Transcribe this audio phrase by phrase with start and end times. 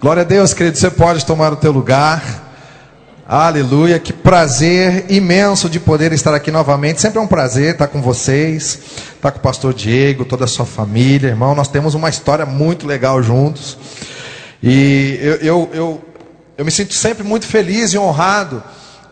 [0.00, 2.22] Glória a Deus, querido, você pode tomar o teu lugar.
[3.26, 7.00] Aleluia, que prazer imenso de poder estar aqui novamente.
[7.00, 8.78] Sempre é um prazer estar com vocês,
[9.16, 11.52] estar com o pastor Diego, toda a sua família, irmão.
[11.52, 13.76] Nós temos uma história muito legal juntos.
[14.62, 16.04] E eu, eu, eu,
[16.58, 18.62] eu me sinto sempre muito feliz e honrado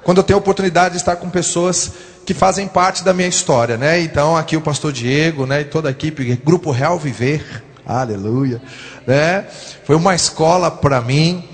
[0.05, 1.91] quando eu tenho a oportunidade de estar com pessoas
[2.25, 4.00] que fazem parte da minha história, né?
[4.00, 7.66] Então, aqui o pastor Diego, né, e toda a equipe, Grupo Real Viver.
[7.87, 8.61] Aleluia,
[9.07, 9.45] né?
[9.84, 11.45] Foi uma escola para mim,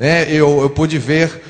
[0.00, 0.24] né?
[0.32, 1.42] Eu, eu pude ver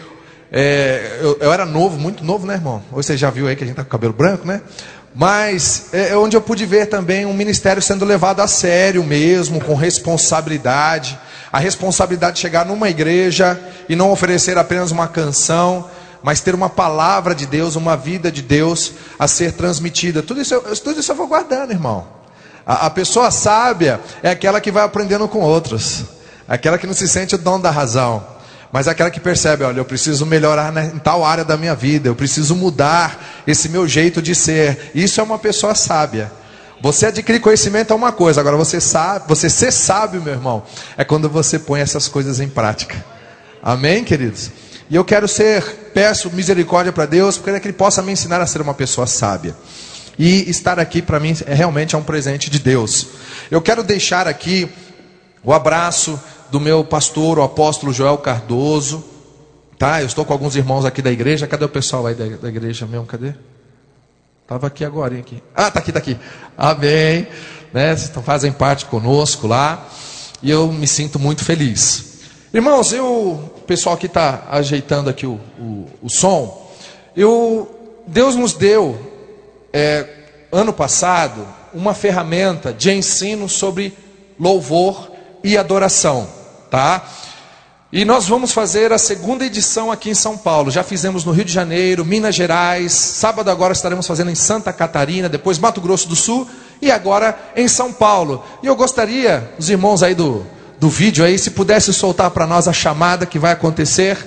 [0.54, 2.82] é, eu, eu, era novo, muito novo, né, irmão?
[2.92, 4.60] Você já viu aí que a gente tá com cabelo branco, né?
[5.14, 9.64] Mas é, é onde eu pude ver também um ministério sendo levado a sério mesmo,
[9.64, 11.18] com responsabilidade.
[11.50, 15.88] A responsabilidade de chegar numa igreja e não oferecer apenas uma canção,
[16.22, 20.22] mas ter uma palavra de Deus, uma vida de Deus a ser transmitida.
[20.22, 22.21] Tudo isso, tudo isso eu vou guardando, irmão.
[22.66, 26.04] A, a pessoa sábia é aquela que vai aprendendo com outros,
[26.48, 28.24] aquela que não se sente o dono da razão,
[28.72, 32.14] mas aquela que percebe: olha, eu preciso melhorar em tal área da minha vida, eu
[32.14, 34.90] preciso mudar esse meu jeito de ser.
[34.94, 36.32] Isso é uma pessoa sábia.
[36.80, 40.64] Você adquirir conhecimento é uma coisa, agora você sabe, você ser sábio, meu irmão,
[40.96, 43.04] é quando você põe essas coisas em prática.
[43.62, 44.50] Amém, queridos?
[44.90, 45.62] E eu quero ser,
[45.94, 49.54] peço misericórdia para Deus, para que Ele possa me ensinar a ser uma pessoa sábia.
[50.18, 53.08] E estar aqui para mim é realmente é um presente de Deus.
[53.50, 54.68] Eu quero deixar aqui
[55.42, 59.04] o abraço do meu pastor, o apóstolo Joel Cardoso.
[59.78, 60.00] Tá?
[60.00, 61.46] Eu estou com alguns irmãos aqui da igreja.
[61.46, 63.06] Cadê o pessoal aí da, da igreja mesmo?
[63.06, 63.34] Cadê?
[64.42, 65.42] Estava aqui agora, aqui.
[65.54, 66.16] Ah, tá aqui, tá aqui.
[66.56, 67.26] Amém.
[67.72, 67.96] Né?
[67.96, 69.88] Vocês fazem parte conosco lá.
[70.42, 72.12] E eu me sinto muito feliz.
[72.52, 76.70] Irmãos, eu, o pessoal aqui está ajeitando aqui o, o, o, som.
[77.16, 79.11] Eu, Deus nos deu,
[79.72, 80.06] é,
[80.50, 83.96] ano passado, uma ferramenta de ensino sobre
[84.38, 85.10] louvor
[85.42, 86.28] e adoração,
[86.70, 87.04] tá?
[87.92, 90.70] E nós vamos fazer a segunda edição aqui em São Paulo.
[90.70, 92.92] Já fizemos no Rio de Janeiro, Minas Gerais.
[92.92, 96.48] Sábado agora estaremos fazendo em Santa Catarina, depois Mato Grosso do Sul
[96.80, 98.42] e agora em São Paulo.
[98.62, 100.46] E eu gostaria, os irmãos aí do
[100.82, 104.18] do vídeo aí, se pudesse soltar para nós a chamada que vai acontecer.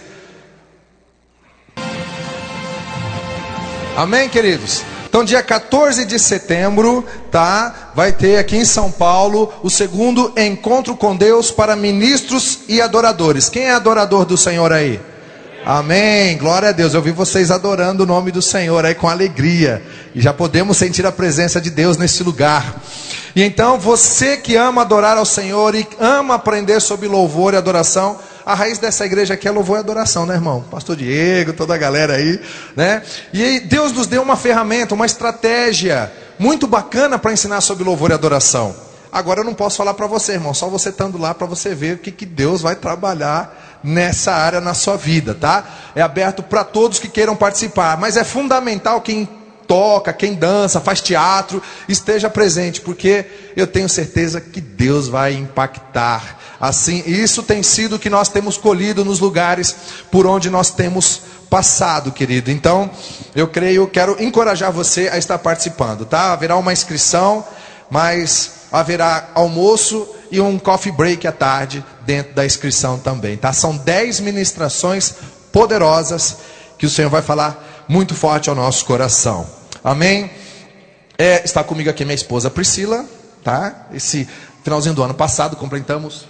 [3.98, 4.82] Amém, queridos?
[5.16, 7.92] Então, dia 14 de setembro, tá?
[7.96, 13.48] Vai ter aqui em São Paulo o segundo encontro com Deus para ministros e adoradores.
[13.48, 15.00] Quem é adorador do Senhor aí?
[15.66, 16.38] Amém.
[16.38, 16.94] Glória a Deus.
[16.94, 19.82] Eu vi vocês adorando o nome do Senhor aí com alegria.
[20.14, 22.82] E já podemos sentir a presença de Deus nesse lugar.
[23.34, 28.20] E então, você que ama adorar ao Senhor e ama aprender sobre louvor e adoração,
[28.46, 30.64] a raiz dessa igreja aqui é louvor e adoração, né, irmão?
[30.70, 32.40] Pastor Diego, toda a galera aí,
[32.76, 33.02] né?
[33.34, 38.12] E aí, Deus nos deu uma ferramenta, uma estratégia muito bacana para ensinar sobre louvor
[38.12, 38.76] e adoração.
[39.12, 41.96] Agora eu não posso falar para você, irmão, só você estando lá para você ver
[41.96, 45.64] o que, que Deus vai trabalhar nessa área na sua vida, tá?
[45.96, 49.28] É aberto para todos que queiram participar, mas é fundamental quem
[49.68, 56.40] toca, quem dança, faz teatro, esteja presente, porque eu tenho certeza que Deus vai impactar.
[56.60, 59.76] Assim, isso tem sido o que nós temos colhido nos lugares
[60.12, 62.50] por onde nós temos passado, querido.
[62.50, 62.90] Então,
[63.36, 66.32] eu creio, quero encorajar você a estar participando, tá?
[66.32, 67.46] Haverá uma inscrição,
[67.90, 73.54] mas haverá almoço e um coffee break à tarde dentro da inscrição também, tá?
[73.54, 75.14] São dez ministrações
[75.52, 76.38] poderosas
[76.78, 79.55] que o Senhor vai falar muito forte ao nosso coração.
[79.86, 80.32] Amém?
[81.16, 83.06] É, está comigo aqui minha esposa Priscila,
[83.44, 83.86] tá?
[83.94, 84.28] Esse
[84.64, 86.26] finalzinho do ano passado completamos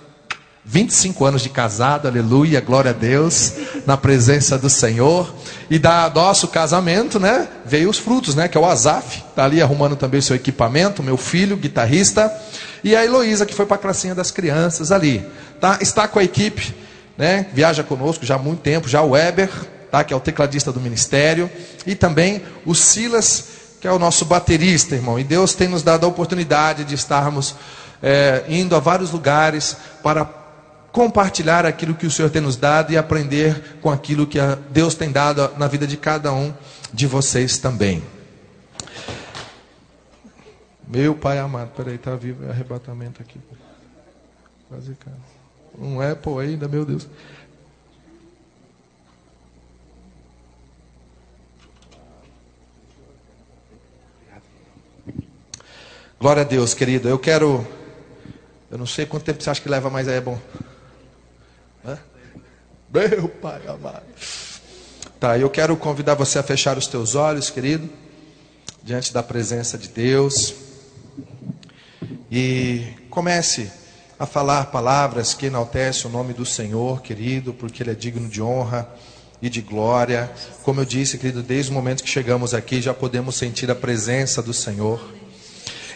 [0.66, 3.54] 25 anos de casado, aleluia, glória a Deus,
[3.86, 5.34] na presença do Senhor.
[5.70, 9.62] E da nosso casamento, né, veio os frutos, né, que é o Azaf, tá ali
[9.62, 12.30] arrumando também o seu equipamento, meu filho, guitarrista,
[12.84, 15.26] e a Heloísa, que foi para a classinha das crianças ali,
[15.62, 15.78] tá?
[15.80, 16.76] Está com a equipe,
[17.18, 19.50] né, viaja conosco já há muito tempo, já o Weber,
[19.96, 20.04] tá?
[20.04, 21.50] que é o tecladista do ministério,
[21.86, 23.48] e também o Silas,
[23.80, 25.18] que é o nosso baterista, irmão.
[25.18, 27.56] E Deus tem nos dado a oportunidade de estarmos
[28.04, 30.26] é, indo a vários lugares para
[30.92, 34.38] compartilhar aquilo que o Senhor tem nos dado e aprender com aquilo que
[34.70, 36.54] Deus tem dado na vida de cada um
[36.94, 38.04] de vocês também.
[40.88, 43.40] Meu Pai amado, peraí, está vivo é arrebatamento aqui.
[44.70, 45.18] Quase cara.
[45.78, 47.08] Um Apple ainda, meu Deus.
[56.26, 57.08] Glória a Deus, querido.
[57.08, 57.64] Eu quero.
[58.72, 60.40] Eu não sei quanto tempo você acha que leva, mas é bom.
[61.86, 62.00] Hã?
[62.92, 64.02] Meu Pai amado.
[65.20, 67.88] Tá, eu quero convidar você a fechar os teus olhos, querido,
[68.82, 70.56] diante da presença de Deus.
[72.32, 73.72] E comece
[74.18, 78.42] a falar palavras que enaltecem o nome do Senhor, querido, porque Ele é digno de
[78.42, 78.90] honra
[79.44, 80.32] e de glória.
[80.64, 84.42] Como eu disse, querido, desde o momento que chegamos aqui já podemos sentir a presença
[84.42, 85.15] do Senhor.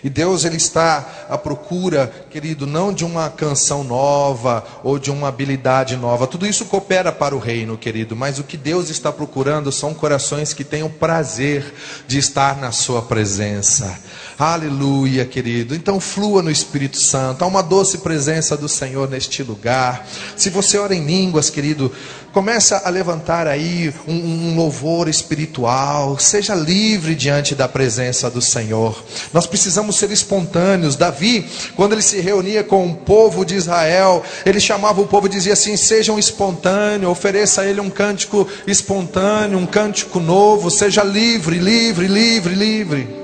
[0.04, 5.28] E Deus ele está à procura, querido, não de uma canção nova ou de uma
[5.28, 6.28] habilidade nova.
[6.28, 10.54] Tudo isso coopera para o reino, querido, mas o que Deus está procurando são corações
[10.54, 11.74] que tenham prazer
[12.08, 14.00] de estar na sua presença.
[14.40, 15.76] Aleluia, querido.
[15.76, 17.44] Então flua no Espírito Santo.
[17.44, 20.08] Há uma doce presença do Senhor neste lugar.
[20.38, 21.92] Se você ora em línguas, querido,
[22.32, 26.18] começa a levantar aí um, um, louvor espiritual.
[26.18, 29.04] Seja livre diante da presença do Senhor.
[29.34, 30.96] Nós precisamos ser espontâneos.
[30.96, 31.46] Davi,
[31.76, 35.52] quando ele se reunia com o povo de Israel, ele chamava o povo e dizia
[35.52, 40.72] assim: sejam espontâneos, ofereça a ele um cântico espontâneo, um cântico novo.
[40.72, 43.19] Seja livre, livre, livre, livre.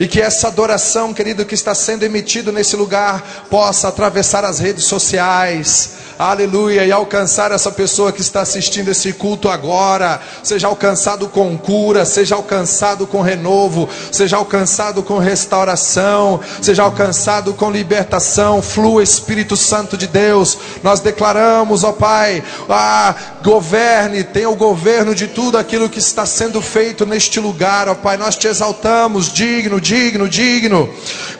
[0.00, 4.84] E que essa adoração, querido, que está sendo emitido nesse lugar, possa atravessar as redes
[4.84, 11.56] sociais, aleluia, e alcançar essa pessoa que está assistindo esse culto agora, seja alcançado com
[11.58, 19.56] cura, seja alcançado com renovo, seja alcançado com restauração, seja alcançado com libertação, flua Espírito
[19.56, 25.88] Santo de Deus, nós declaramos, ó Pai, ah, governe, tenha o governo de tudo aquilo
[25.88, 30.88] que está sendo feito neste lugar, ó Pai, nós te exaltamos, digno, digno, digno,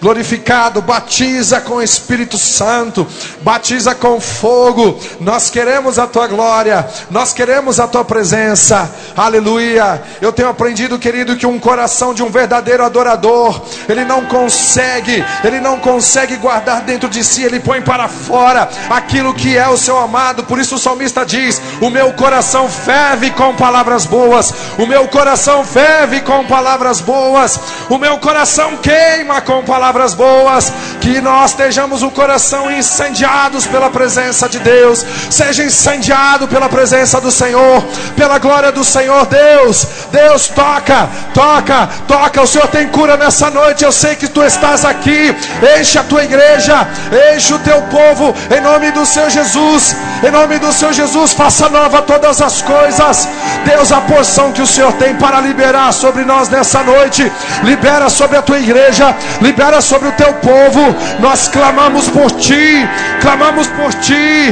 [0.01, 3.07] glorificado, batiza com Espírito Santo,
[3.43, 4.99] batiza com fogo, fogo.
[5.21, 8.91] Nós queremos a tua glória, nós queremos a tua presença.
[9.17, 10.03] Aleluia.
[10.21, 15.61] Eu tenho aprendido, querido, que um coração de um verdadeiro adorador, ele não consegue, ele
[15.61, 19.99] não consegue guardar dentro de si, ele põe para fora aquilo que é o seu
[19.99, 20.45] amado.
[20.45, 25.65] Por isso o salmista diz: "O meu coração ferve com palavras boas, o meu coração
[25.65, 27.59] ferve com palavras boas,
[27.89, 30.73] o meu coração queima com palavras boas".
[31.01, 37.21] Que nós estejamos o coração incendiados pela presença de de Deus, seja incendiado pela presença
[37.21, 37.83] do Senhor,
[38.17, 39.27] pela glória do Senhor.
[39.27, 42.43] Deus, Deus, toca, toca, toca.
[42.43, 43.85] O Senhor tem cura nessa noite.
[43.85, 45.35] Eu sei que tu estás aqui.
[45.79, 46.87] Enche a tua igreja,
[47.35, 49.97] enche o teu povo, em nome do Senhor Jesus.
[50.27, 53.29] Em nome do Senhor Jesus, faça nova todas as coisas.
[53.65, 57.31] Deus, a porção que o Senhor tem para liberar sobre nós nessa noite,
[57.63, 60.97] libera sobre a tua igreja, libera sobre o teu povo.
[61.21, 62.89] Nós clamamos por ti,
[63.21, 64.46] clamamos por ti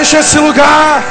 [0.00, 1.02] enche esse lugar.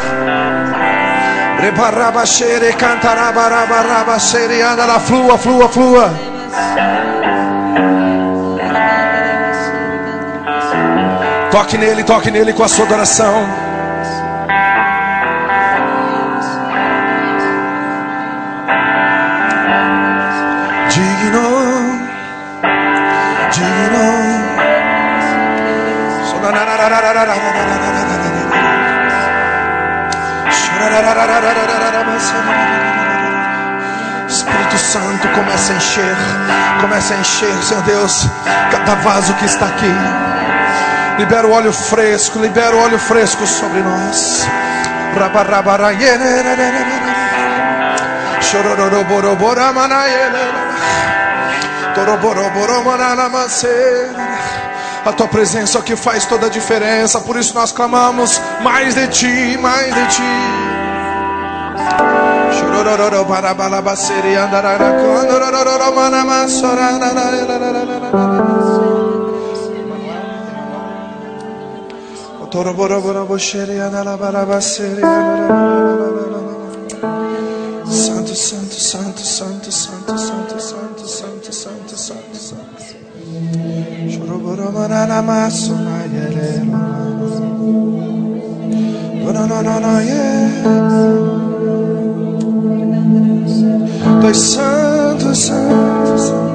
[4.62, 6.14] Anda lá, flua, flua, flua.
[11.52, 13.46] Toque nele, toque nele com a sua adoração.
[20.90, 22.00] Digno,
[23.52, 24.40] digno.
[34.28, 36.16] Espírito Santo, começa a encher,
[36.82, 38.28] começa a encher, Senhor Deus,
[38.72, 39.94] cada vaso que está aqui.
[41.18, 44.48] Libera o óleo fresco, libera o óleo fresco sobre nós.
[55.06, 57.20] A tua presença é que faz toda a diferença.
[57.22, 60.89] Por isso nós clamamos mais de ti, mais de ti.
[77.90, 82.84] Santo, santo, santo, santo, santo, santo, santo, santo, santo, santo, santo.
[84.14, 86.60] Choroboromana maso na yere.
[89.40, 91.39] No, no, no, no, yeah.
[94.28, 96.49] És santo, santo, santo.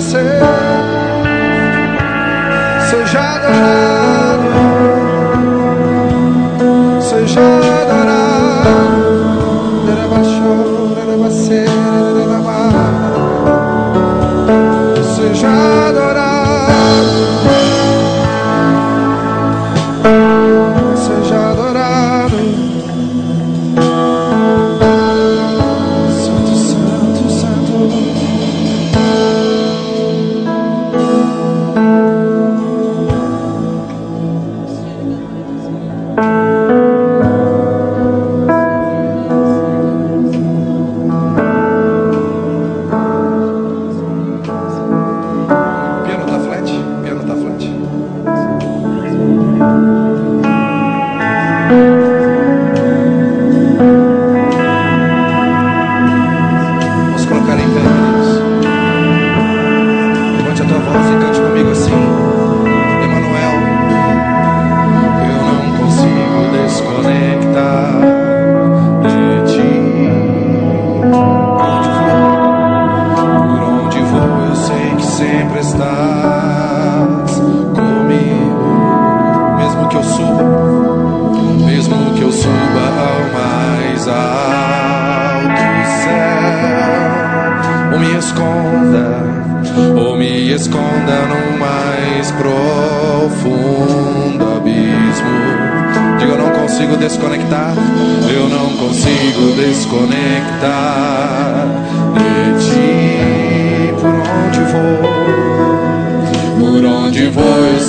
[0.00, 0.40] Rabarabarabaxerenararamase.
[2.90, 3.99] Seja adorado.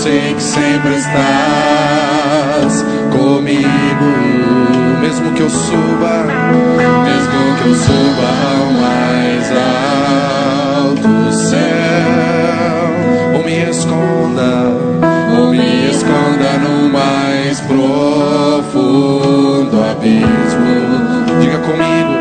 [0.02, 4.10] Sei que sempre estás comigo.
[5.00, 6.26] Mesmo que eu suba,
[7.06, 8.28] mesmo que eu suba
[8.58, 9.52] ao mais
[10.82, 12.90] alto céu,
[13.36, 14.52] ou me esconda,
[15.38, 18.56] ou me esconda no mais profundo
[19.92, 20.82] abismo.
[21.40, 22.14] Diga comigo,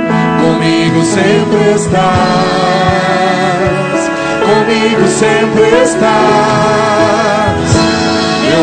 [0.42, 2.10] comigo sempre estás,
[4.44, 7.39] comigo sempre estás.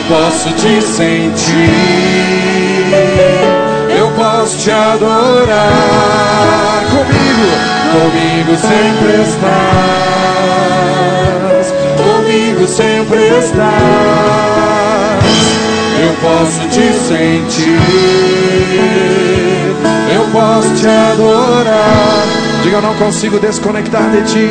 [0.07, 1.51] Posso te sentir,
[3.89, 5.57] eu posso te adorar.
[6.89, 7.51] Comigo,
[7.91, 10.13] comigo sempre estás,
[11.97, 13.67] comigo sempre estás.
[16.01, 17.81] Eu posso te sentir,
[20.15, 22.23] eu posso te adorar.
[22.63, 24.49] Diga, eu não consigo desconectar de ti.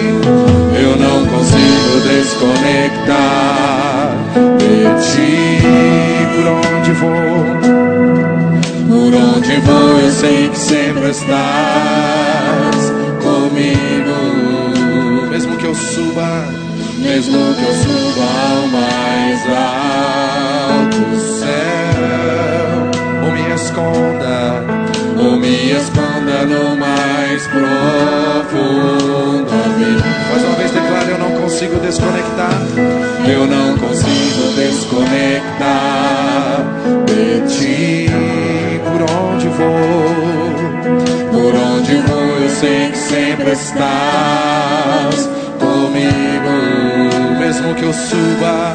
[0.79, 3.87] Eu não consigo desconectar
[4.95, 5.59] ti.
[6.35, 7.45] Por onde vou,
[8.89, 14.17] por onde vou, eu sei que sempre estás comigo.
[15.31, 16.45] Mesmo que eu suba,
[16.99, 22.91] mesmo que eu suba ao mais alto céu,
[23.25, 24.65] ou me esconda,
[25.19, 29.17] ou me esconda no mais profundo.
[30.31, 32.63] Mais uma vez declaro, eu não consigo desconectar,
[33.27, 34.46] eu não consigo
[34.97, 36.65] desconectar
[37.07, 38.07] de ti.
[38.85, 40.05] Por onde vou,
[41.31, 46.57] por onde vou, eu sei que sempre estás comigo.
[47.39, 48.75] Mesmo que eu suba,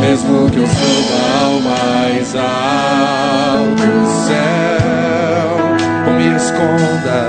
[0.00, 3.82] mesmo que eu suba ao mais alto
[4.26, 5.50] céu,
[6.06, 7.20] ou me esconda,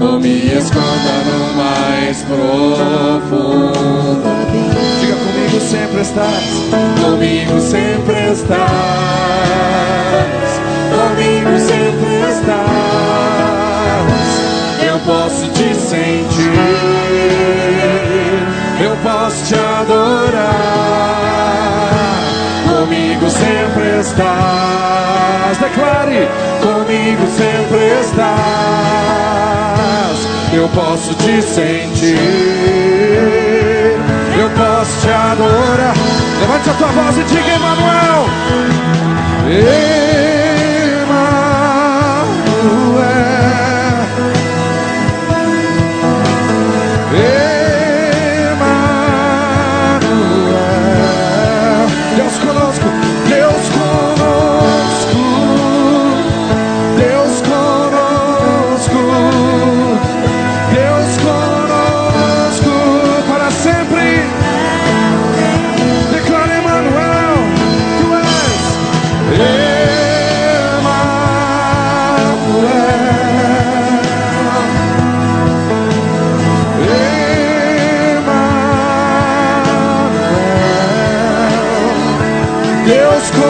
[0.00, 3.58] ou me esconda no mais profundo.
[5.68, 6.44] Sempre estás,
[6.98, 8.58] comigo sempre estás,
[10.88, 12.56] comigo sempre estás.
[14.82, 16.54] Eu posso te sentir,
[18.82, 20.48] eu posso te adorar.
[22.64, 26.28] Comigo sempre estás, declare,
[26.62, 29.18] comigo sempre estás.
[30.50, 32.87] Eu posso te sentir,
[34.38, 35.94] eu posso te adorar.
[36.40, 38.26] Levante a tua voz e diga, Emanuel.
[39.46, 40.37] Emanuel.
[83.18, 83.47] Deus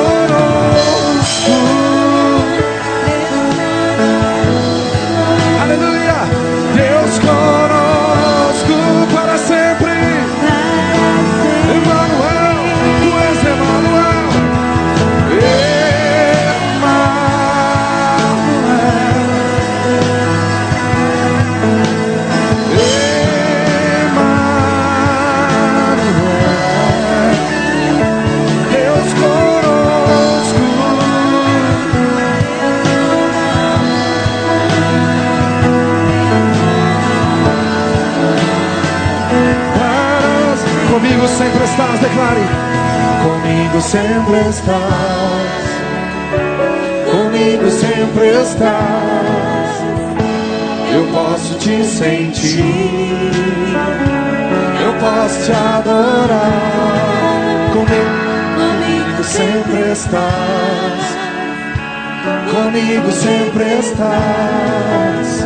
[62.88, 65.42] Comigo sempre estás.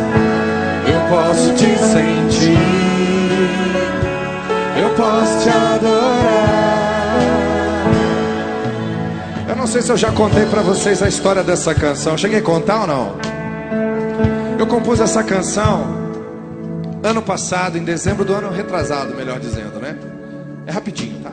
[0.86, 2.56] Eu posso te sentir.
[4.80, 7.18] Eu posso te adorar.
[9.48, 12.16] Eu não sei se eu já contei para vocês a história dessa canção.
[12.16, 13.16] Cheguei a contar ou não?
[14.56, 16.00] Eu compus essa canção
[17.02, 19.98] ano passado, em dezembro do ano retrasado, melhor dizendo, né?
[20.64, 21.32] É rapidinho, tá?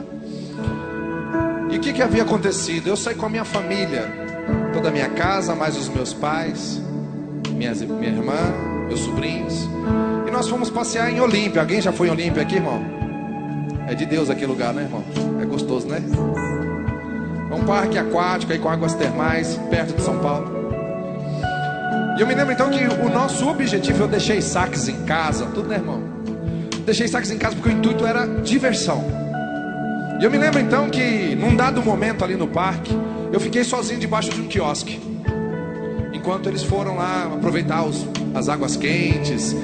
[1.70, 2.88] E o que, que havia acontecido?
[2.88, 4.19] Eu saí com a minha família,
[4.80, 6.80] toda a minha casa, mais os meus pais,
[7.50, 8.32] minhas, minha irmã,
[8.88, 9.68] meus sobrinhos.
[10.26, 11.60] E nós fomos passear em Olímpia.
[11.60, 12.82] Alguém já foi em Olímpia aqui, irmão?
[13.86, 15.04] É de Deus aquele lugar, né, irmão?
[15.38, 16.02] É gostoso, né?
[17.50, 20.50] É um parque aquático aí com águas termais, perto de São Paulo.
[22.16, 25.68] E eu me lembro então que o nosso objetivo, eu deixei saques em casa, tudo,
[25.68, 26.02] né, irmão?
[26.86, 29.04] Deixei saques em casa porque o intuito era diversão.
[30.18, 32.96] E eu me lembro então que, num dado momento ali no parque,
[33.32, 35.00] eu fiquei sozinho debaixo de um quiosque.
[36.12, 39.56] Enquanto eles foram lá aproveitar os, as águas quentes,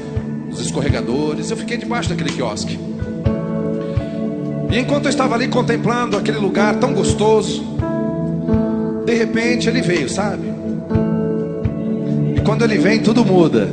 [0.50, 2.78] os escorregadores, eu fiquei debaixo daquele quiosque.
[4.70, 7.64] E enquanto eu estava ali contemplando aquele lugar tão gostoso,
[9.04, 10.56] de repente ele veio, sabe?
[12.46, 13.68] quando ele vem, tudo muda.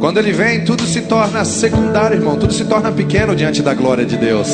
[0.00, 2.38] Quando ele vem, tudo se torna secundário, irmão.
[2.38, 4.48] Tudo se torna pequeno diante da glória de Deus.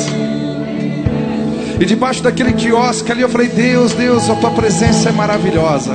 [1.79, 5.93] E debaixo daquele quiosque ali eu falei: Deus, Deus, a tua presença é maravilhosa.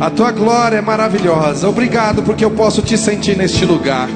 [0.00, 1.68] A tua glória é maravilhosa.
[1.68, 4.08] Obrigado porque eu posso te sentir neste lugar.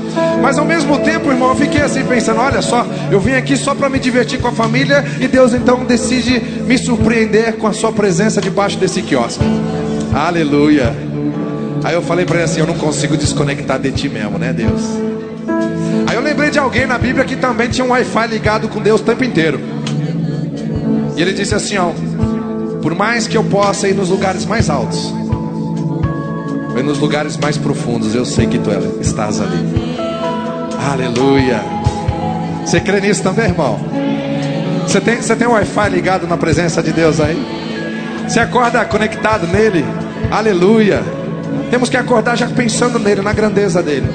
[0.42, 3.74] Mas ao mesmo tempo, irmão, eu fiquei assim pensando: olha só, eu vim aqui só
[3.74, 7.92] para me divertir com a família e Deus então decide me surpreender com a sua
[7.92, 9.44] presença debaixo desse quiosque.
[10.12, 10.94] Aleluia.
[11.84, 14.82] Aí eu falei para ele assim: Eu não consigo desconectar de ti mesmo, né, Deus?
[16.06, 19.00] Aí eu lembrei de alguém na Bíblia que também tinha um Wi-Fi ligado com Deus
[19.00, 19.77] o tempo inteiro.
[21.18, 21.90] E ele disse assim: Ó,
[22.80, 25.12] por mais que eu possa ir nos lugares mais altos,
[26.78, 29.58] e nos lugares mais profundos, eu sei que tu estás ali.
[30.88, 31.60] Aleluia.
[32.64, 33.80] Você crê nisso também, irmão?
[34.86, 37.36] Você tem, você tem um Wi-Fi ligado na presença de Deus aí?
[38.28, 39.84] Você acorda conectado nele?
[40.30, 41.02] Aleluia.
[41.68, 44.08] Temos que acordar já pensando nele, na grandeza dele.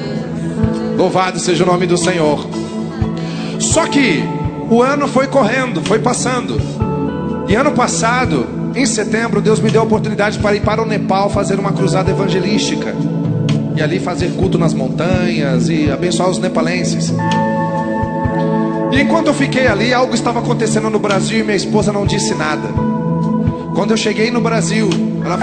[0.97, 2.47] Louvado seja o nome do Senhor.
[3.59, 4.23] Só que
[4.69, 6.82] o ano foi correndo, foi passando.
[7.47, 11.29] E ano passado, em setembro, Deus me deu a oportunidade para ir para o Nepal
[11.29, 12.95] fazer uma cruzada evangelística.
[13.75, 17.13] E ali fazer culto nas montanhas e abençoar os nepalenses.
[18.91, 22.35] E enquanto eu fiquei ali, algo estava acontecendo no Brasil e minha esposa não disse
[22.35, 22.69] nada.
[23.75, 24.87] Quando eu cheguei no Brasil,
[25.25, 25.37] ela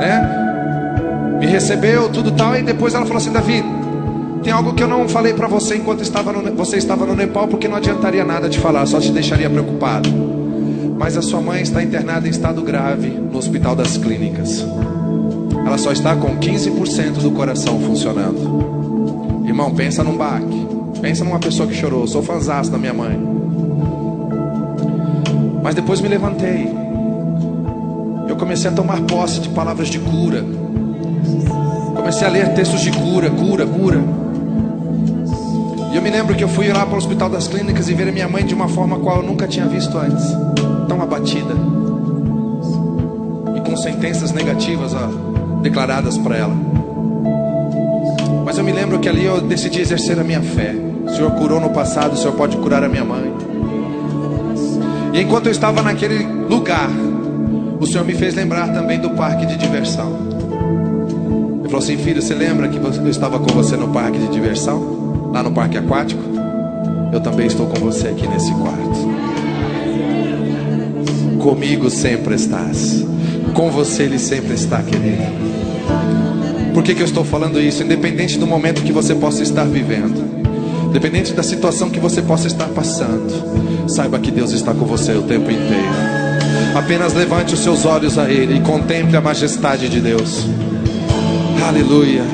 [0.00, 3.62] né, me recebeu, tudo tal, e depois ela falou assim: Davi,
[4.42, 7.46] tem algo que eu não falei para você enquanto estava no, você estava no Nepal,
[7.46, 10.35] porque não adiantaria nada de falar, só te deixaria preocupado.
[10.98, 14.64] Mas a sua mãe está internada em estado grave no Hospital das Clínicas.
[15.66, 19.44] Ela só está com 15% do coração funcionando.
[19.46, 20.66] Irmão, pensa num baque.
[21.00, 22.06] Pensa numa pessoa que chorou.
[22.06, 23.18] Sou fãzão da minha mãe.
[25.62, 26.86] Mas depois me levantei
[28.36, 30.44] eu comecei a tomar posse de palavras de cura.
[31.96, 33.98] Comecei a ler textos de cura, cura, cura.
[35.90, 38.10] E eu me lembro que eu fui lá para o Hospital das Clínicas e ver
[38.10, 40.55] a minha mãe de uma forma qual eu nunca tinha visto antes
[41.06, 41.54] abatida
[43.56, 44.92] e com sentenças negativas
[45.62, 46.54] declaradas para ela.
[48.44, 50.74] Mas eu me lembro que ali eu decidi exercer a minha fé.
[51.06, 53.32] O Senhor curou no passado, o Senhor pode curar a minha mãe.
[55.12, 56.90] E enquanto eu estava naquele lugar,
[57.80, 60.16] o Senhor me fez lembrar também do parque de diversão.
[61.60, 65.30] Ele falou assim: Filho, você lembra que eu estava com você no parque de diversão?
[65.32, 66.22] Lá no parque aquático?
[67.12, 69.15] Eu também estou com você aqui nesse quarto.
[71.46, 73.06] Comigo sempre estás.
[73.54, 75.22] Com você Ele sempre está, querido.
[76.74, 77.84] Por que, que eu estou falando isso?
[77.84, 80.24] Independente do momento que você possa estar vivendo,
[80.86, 85.22] independente da situação que você possa estar passando, saiba que Deus está com você o
[85.22, 85.94] tempo inteiro.
[86.74, 90.48] Apenas levante os seus olhos a Ele e contemple a majestade de Deus.
[91.64, 92.24] Aleluia.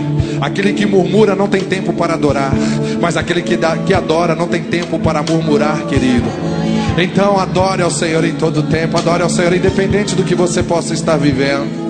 [0.40, 2.55] Aquele que murmura não tem tempo para adorar,
[2.98, 6.51] mas aquele que, dá, que adora não tem tempo para murmurar, querido.
[6.96, 10.92] Então adore ao Senhor em todo tempo, adore ao Senhor independente do que você possa
[10.92, 11.83] estar vivendo.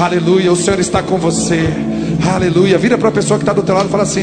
[0.00, 1.68] Aleluia, o Senhor está com você.
[2.32, 2.78] Aleluia.
[2.78, 4.22] Vira para a pessoa que está do teu lado e fala assim: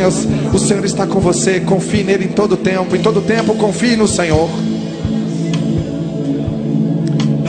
[0.54, 1.60] O Senhor está com você.
[1.60, 2.96] Confie nele em todo tempo.
[2.96, 4.50] Em todo tempo, confie no Senhor.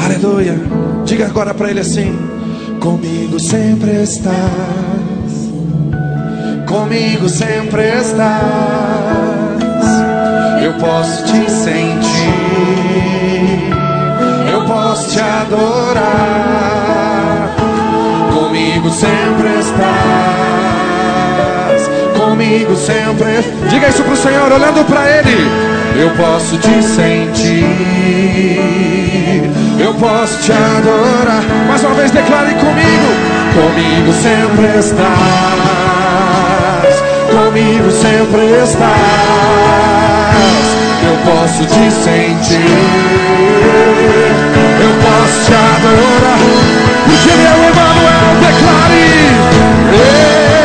[0.04, 0.60] Aleluia.
[1.04, 2.16] Diga agora para ele assim:
[2.80, 4.36] Comigo sempre estás.
[6.66, 8.75] Comigo sempre estás.
[10.66, 12.26] Eu posso te sentir.
[14.52, 15.94] Eu posso te adorar.
[18.34, 19.88] Comigo sempre estás.
[22.18, 23.44] Comigo sempre.
[23.68, 25.48] Diga isso pro Senhor olhando para ele.
[26.00, 28.26] Eu posso te sentir
[30.00, 31.42] posso te adorar.
[31.68, 33.14] Mais uma vez declare comigo:
[33.54, 35.06] Comigo sempre estás,
[37.30, 39.85] comigo sempre estás.
[41.02, 42.78] Eu posso te sentir,
[44.80, 46.38] eu posso te adorar,
[47.06, 48.26] porque Ele é o Emmanuel.
[48.40, 49.06] Declare:
[49.92, 50.56] Emmanuel.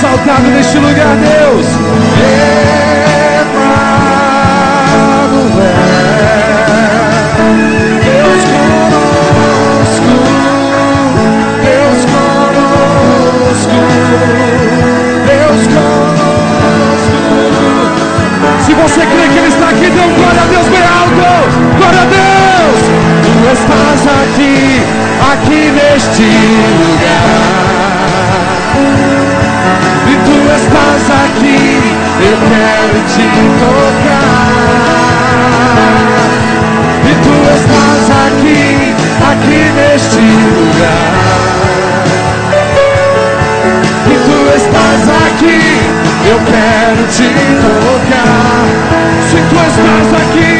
[0.00, 1.66] Exaltado neste lugar, Deus.
[8.02, 9.20] Deus conosco.
[18.60, 21.50] Se você crê que Ele está aqui, dê um glória a Deus bem alto.
[21.76, 22.80] Glória a Deus.
[23.22, 24.82] Tu estás aqui,
[25.30, 27.50] aqui neste lugar
[30.60, 31.80] estás aqui,
[32.20, 33.24] eu quero te
[33.58, 34.50] tocar.
[37.04, 38.94] E tu estás aqui,
[39.30, 41.12] aqui neste lugar.
[44.06, 45.62] E tu estás aqui,
[46.28, 47.28] eu quero te
[47.62, 48.64] tocar.
[49.28, 50.59] Se tu estás aqui,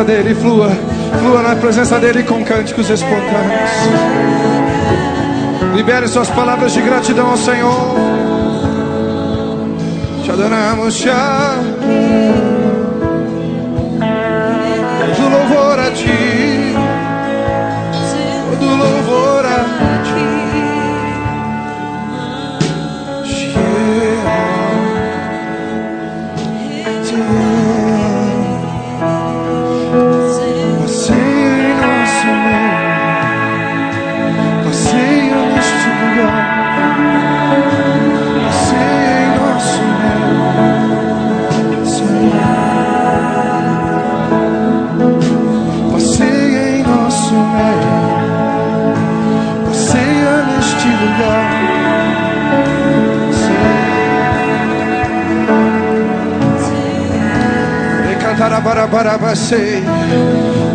[0.00, 0.70] presença dEle, flua,
[1.18, 3.70] flua na presença dEle com cânticos espontâneos.
[5.74, 7.94] Libere suas palavras de gratidão ao Senhor.
[10.24, 12.59] Te adoramos, te Todo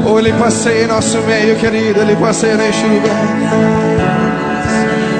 [0.05, 2.01] Ou Ele passeia em nosso meio, querido.
[2.01, 3.15] Ele passeia neste lugar.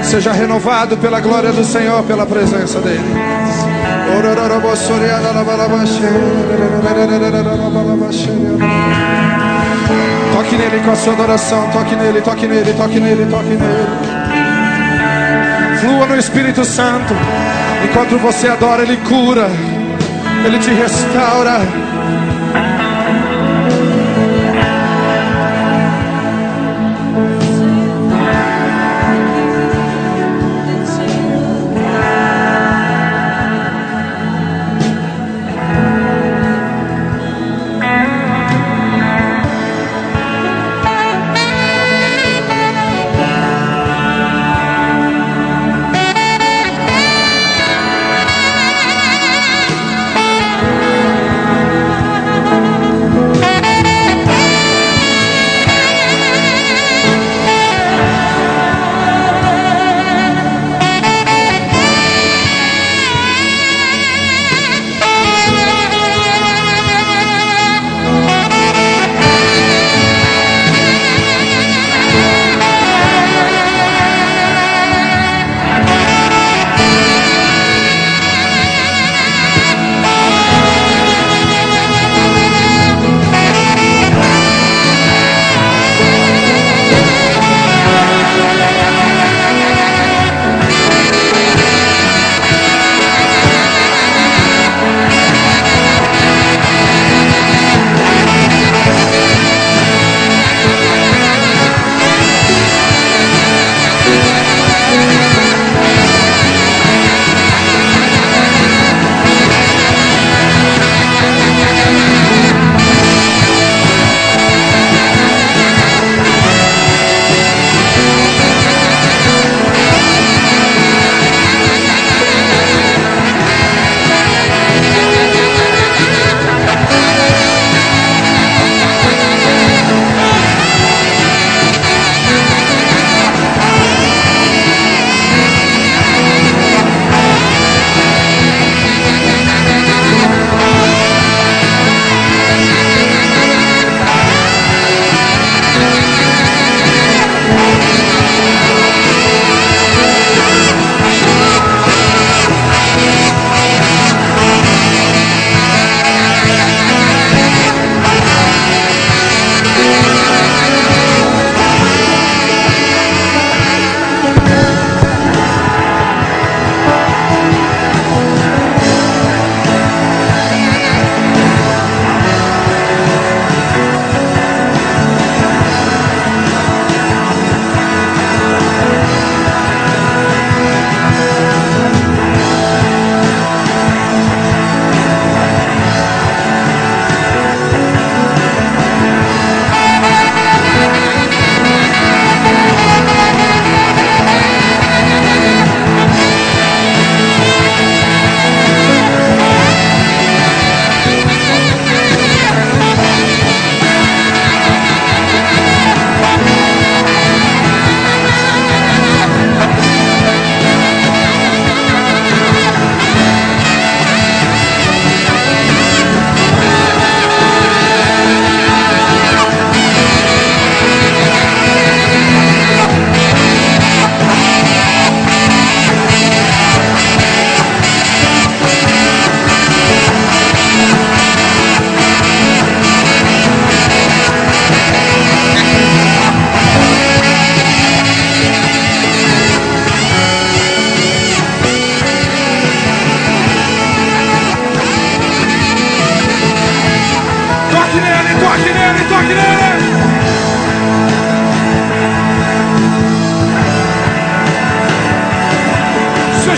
[0.04, 3.00] Seja renovado pela glória do Senhor, pela presença dEle.
[10.34, 11.70] Toque nele com a sua adoração.
[11.72, 13.88] Toque nele, toque nele, toque nele, toque nele.
[15.80, 17.14] Flua no Espírito Santo.
[17.84, 19.50] Enquanto você adora, Ele cura.
[20.46, 21.85] Ele te restaura.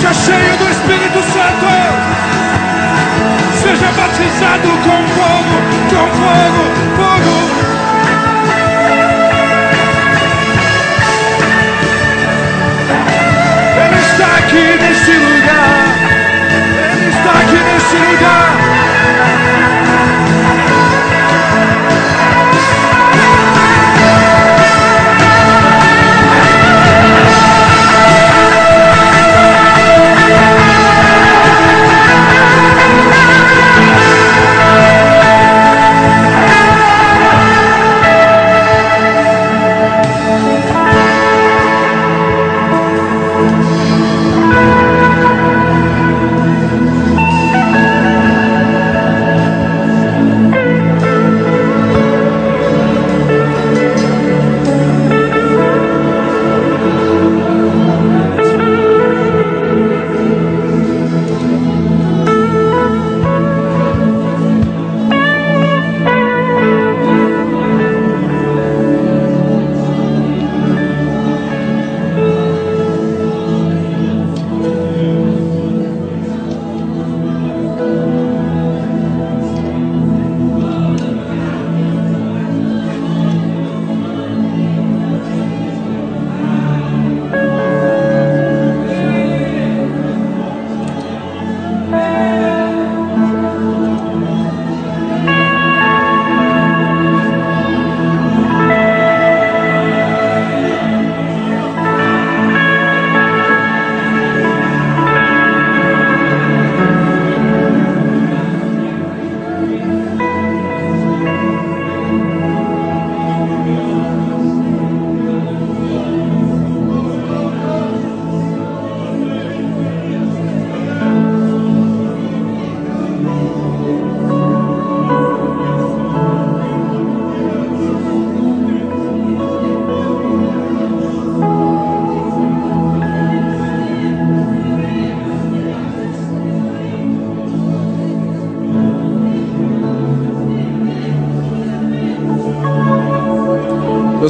[0.08, 1.66] Seja cheio do Espírito Santo.
[1.66, 1.92] É.
[3.62, 5.56] Seja batizado com fogo,
[5.90, 6.64] com fogo,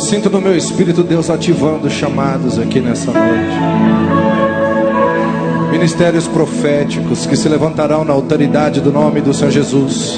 [0.08, 3.58] sinto no meu espírito Deus ativando chamados aqui nessa noite.
[5.70, 10.18] Ministérios proféticos que se levantarão na autoridade do nome do Senhor Jesus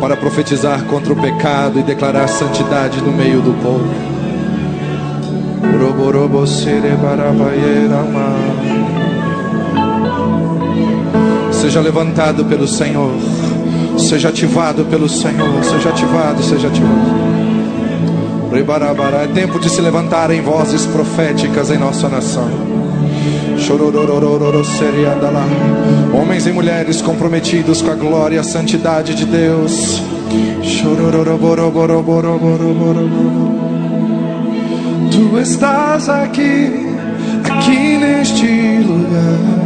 [0.00, 3.84] para profetizar contra o pecado e declarar santidade no meio do povo.
[11.52, 13.12] Seja levantado pelo Senhor,
[13.98, 17.53] seja ativado pelo Senhor, seja ativado, seja ativado.
[18.56, 22.48] É tempo de se levantarem vozes proféticas em nossa nação.
[26.12, 30.00] Homens e mulheres comprometidos com a glória e a santidade de Deus.
[35.10, 36.96] Tu estás aqui,
[37.50, 39.64] aqui neste lugar.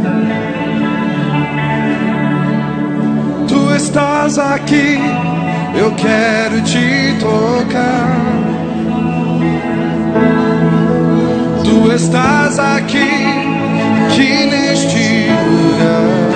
[3.47, 4.97] Tu estás aqui,
[5.75, 8.58] eu quero te tocar.
[11.63, 13.09] Tu estás aqui,
[14.07, 16.29] aqui neste lugar.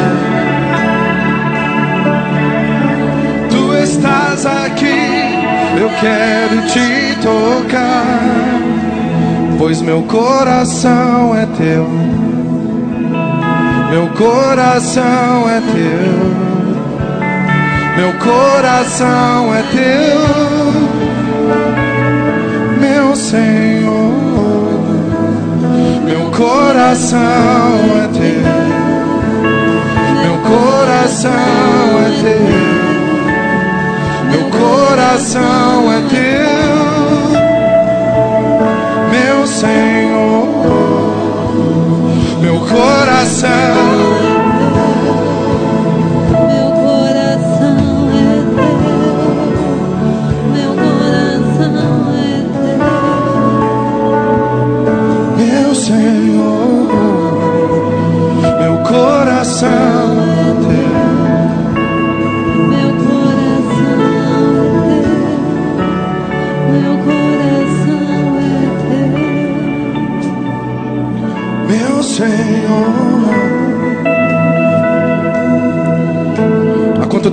[3.50, 5.36] Tu estás aqui,
[5.80, 8.60] eu quero te tocar,
[9.58, 11.88] pois meu coração é teu.
[13.92, 16.54] Meu coração é teu.
[17.96, 20.63] Meu coração é teu,
[23.14, 24.24] meu Senhor
[26.36, 28.42] coração é teu,
[30.20, 31.32] meu coração
[32.00, 32.50] é teu,
[34.32, 36.54] meu coração é teu,
[39.12, 40.48] meu Senhor,
[42.42, 44.43] meu coração.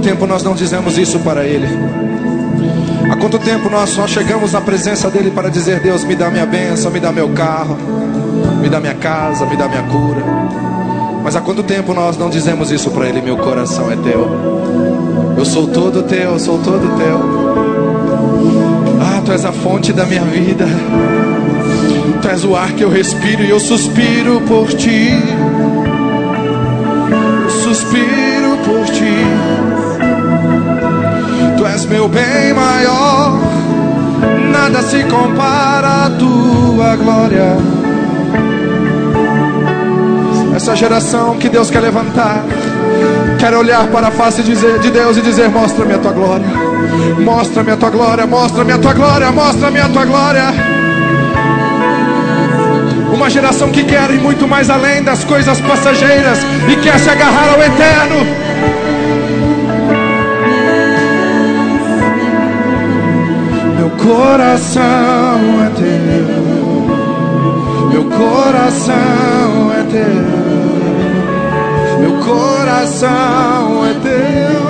[0.01, 1.69] Tempo nós não dizemos isso para Ele?
[3.11, 6.47] Há quanto tempo nós só chegamos na presença dEle para dizer: Deus, me dá minha
[6.47, 7.77] bênção, me dá meu carro,
[8.61, 10.23] me dá minha casa, me dá minha cura.
[11.23, 13.21] Mas há quanto tempo nós não dizemos isso para Ele?
[13.21, 17.21] Meu coração é teu, eu sou todo teu, sou todo teu.
[19.01, 20.67] Ah, tu és a fonte da minha vida,
[22.23, 25.11] tu és o ar que eu respiro e eu suspiro por ti.
[27.63, 29.60] Suspiro por ti.
[31.57, 33.39] Tu és meu bem maior,
[34.51, 37.57] nada se compara à tua glória.
[40.57, 42.45] Essa geração que Deus quer levantar,
[43.39, 46.47] quer olhar para a face de Deus e dizer: Mostra-me a tua glória,
[47.19, 50.45] mostra-me a tua glória, mostra-me a tua glória, mostra-me a tua glória.
[53.13, 56.39] Uma geração que quer ir muito mais além das coisas passageiras
[56.69, 58.80] e quer se agarrar ao eterno.
[64.03, 66.27] Coração é teu,
[67.91, 70.27] meu coração é teu,
[72.01, 74.63] meu coração é teu,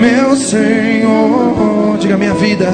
[0.00, 1.98] meu Senhor.
[2.00, 2.70] Diga minha vida,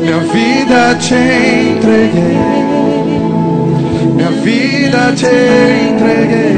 [0.00, 2.38] minha vida te entreguei,
[4.14, 5.26] minha vida te
[5.92, 6.56] entreguei,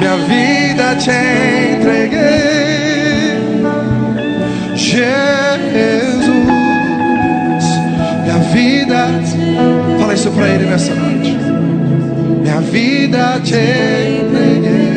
[0.00, 1.10] minha vida te
[1.80, 2.46] entreguei.
[4.76, 5.45] Jesus,
[10.16, 11.36] isso para Ele nessa noite.
[12.40, 13.54] Minha vida te
[14.22, 14.96] entreguei.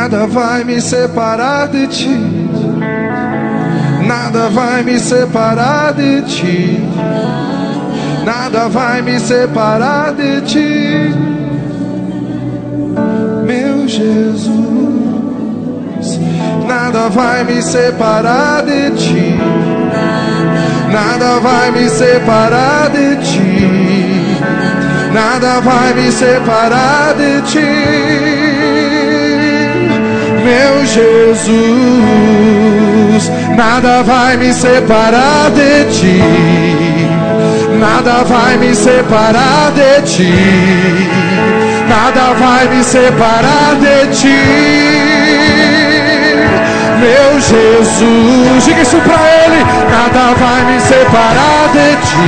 [0.05, 2.19] nada vai me separar de ti,
[4.07, 6.79] nada vai me separar de ti,
[8.23, 11.11] nada vai me separar de ti,
[13.47, 14.51] meu Jesus,
[16.67, 19.39] nada vai me separar de ti,
[20.93, 23.55] nada vai me separar de ti.
[25.15, 28.44] Nada vai me separar de ti,
[30.45, 31.51] meu Jesus,
[33.57, 36.21] nada vai me separar de ti,
[37.81, 41.09] nada vai me separar de ti,
[41.89, 44.45] nada vai me separar de ti.
[47.01, 48.65] Meu Jesus.
[48.65, 52.27] Diga isso para ele: nada vai me separar de ti,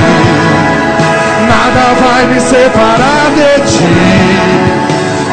[1.47, 3.95] nada vai me separar de ti,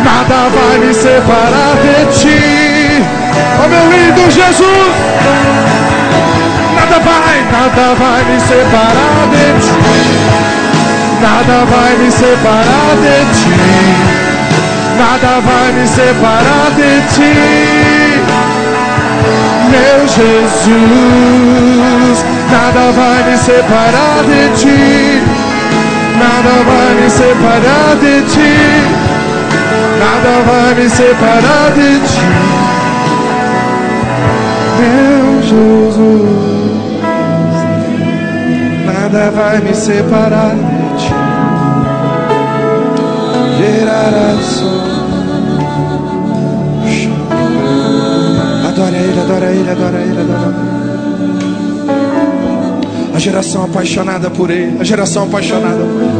[0.04, 2.63] nada vai me separar de ti.
[3.74, 4.94] Meu lindo Jesus,
[6.76, 9.74] nada vai, nada vai me separar de ti,
[11.20, 13.54] nada vai me separar de ti.
[14.96, 17.34] Nada vai me separar de ti.
[19.70, 20.74] Meu Jesus,
[22.50, 25.22] nada vai me separar de ti,
[26.16, 28.54] nada vai me separar de ti,
[29.98, 32.22] nada vai me separar de ti,
[34.84, 36.74] meu Jesus,
[38.86, 41.14] nada vai me separar de ti,
[43.58, 44.74] geração.
[48.74, 50.74] Adora Ele, adora Ele, adora Ele, adora Ele.
[53.14, 56.10] A geração apaixonada por Ele, a geração apaixonada por Ele.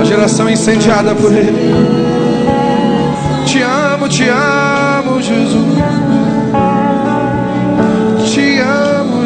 [0.00, 1.54] A geração incendiada por Ele.
[3.46, 6.03] Te amo, te amo, Jesus.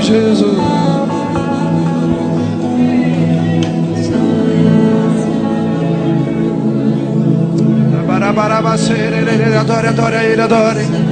[0.08, 0.58] Jesus.
[9.58, 11.08] Adore, adore Ele, adore.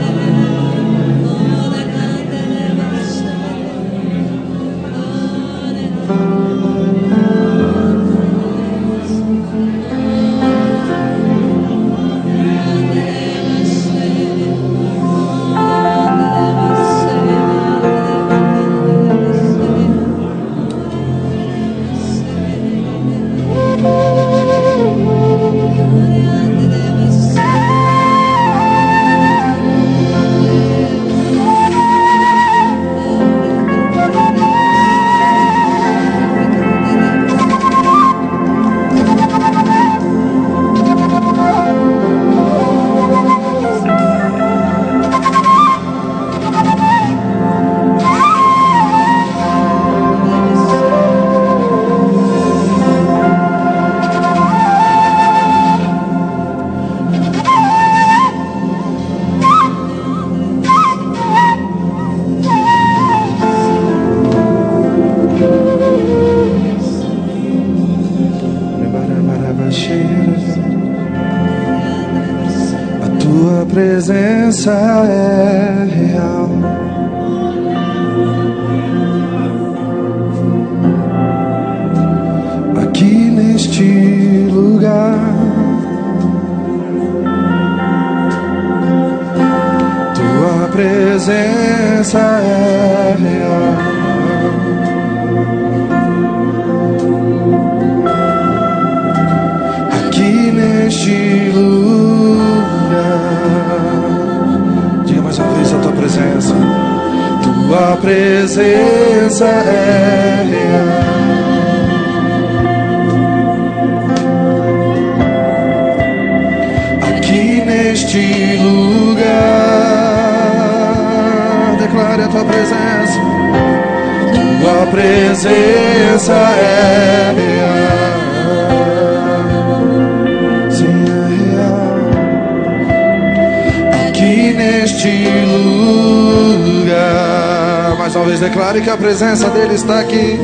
[139.06, 140.38] Presença dele está aqui.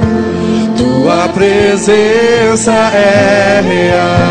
[0.77, 4.23] Tua presença é real.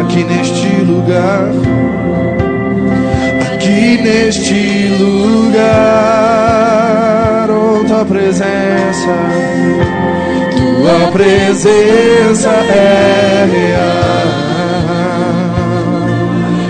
[0.00, 1.44] Aqui neste lugar.
[3.52, 5.60] Aqui neste lugar.
[7.50, 9.14] Oh, tua presença.
[10.56, 14.26] Tua presença é real.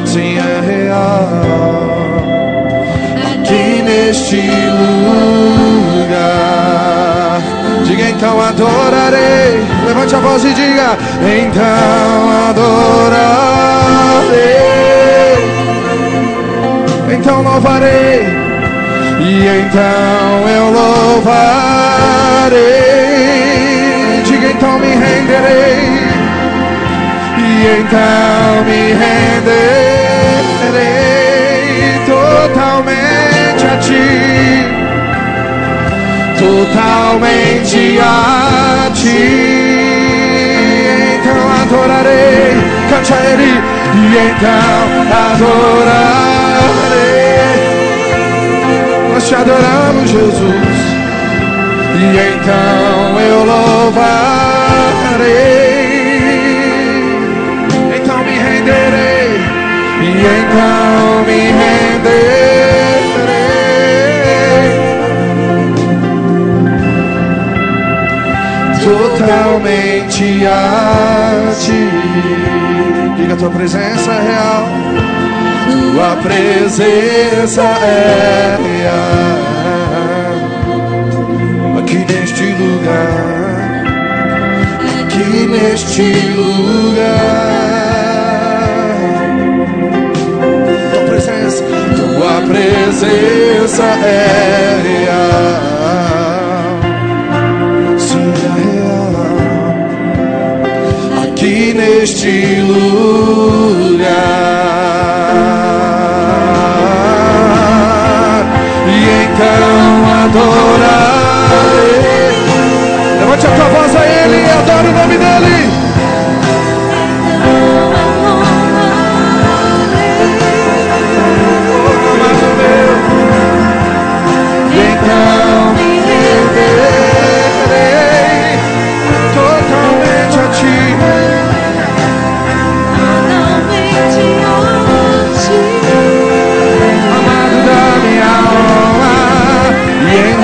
[0.07, 2.00] Sim, é real
[5.97, 7.41] lugar.
[7.85, 9.65] Diga então adorarei.
[9.87, 12.71] Levante a voz e diga: então adorarei.
[17.13, 18.27] Então louvarei.
[19.21, 21.81] E então eu louvarei.
[24.25, 25.81] Diga então renderei,
[27.37, 29.81] e então me renderei
[32.07, 33.10] totalmente
[33.91, 34.07] ti,
[36.39, 39.25] totalmente a ti.
[41.17, 42.55] Então adorarei,
[43.33, 43.53] Ele,
[43.95, 44.83] e então
[45.27, 46.31] adorarei.
[49.13, 50.81] Nós te adoramos, Jesus.
[51.97, 54.21] E então eu louvarei.
[57.97, 59.31] Então me renderei.
[60.03, 60.05] E
[60.41, 61.90] então me renderei.
[68.91, 71.89] Totalmente a ti.
[73.17, 74.65] Diga a tua presença é real.
[75.95, 79.41] Tua presença é real
[81.91, 83.85] aqui neste lugar,
[85.01, 86.03] aqui neste
[86.37, 87.11] lugar.
[90.93, 91.65] Tua presença,
[91.97, 95.80] tua presença é real,
[101.81, 102.91] neste lugar.
[108.87, 109.65] E então
[110.25, 111.61] adorarei.
[113.19, 115.70] Levante a tua voz a Ele e adore o nome dEle.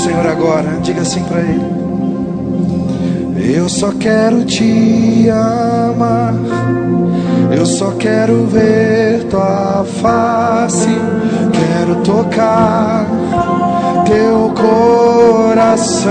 [0.09, 1.79] Senhor agora, diga assim para Ele.
[3.55, 6.35] Eu só quero te amar,
[7.55, 10.89] eu só quero ver tua face,
[11.53, 13.07] quero tocar
[14.07, 16.09] teu coração.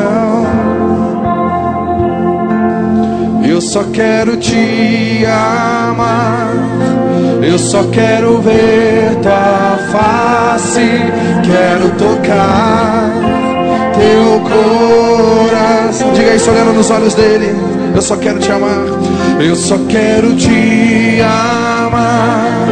[3.50, 6.52] Eu só quero te amar.
[7.41, 10.88] Eu só quero ver tua face,
[11.43, 13.16] quero tocar
[13.98, 16.14] teu coração.
[16.14, 17.56] Diga isso olhando nos olhos dele.
[17.95, 18.86] Eu só quero te amar.
[19.39, 22.68] Eu só quero te amar.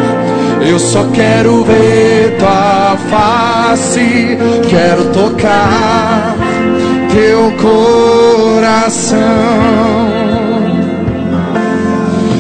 [0.61, 4.37] Eu só quero ver tua face.
[4.69, 6.35] Quero tocar
[7.13, 9.17] teu coração.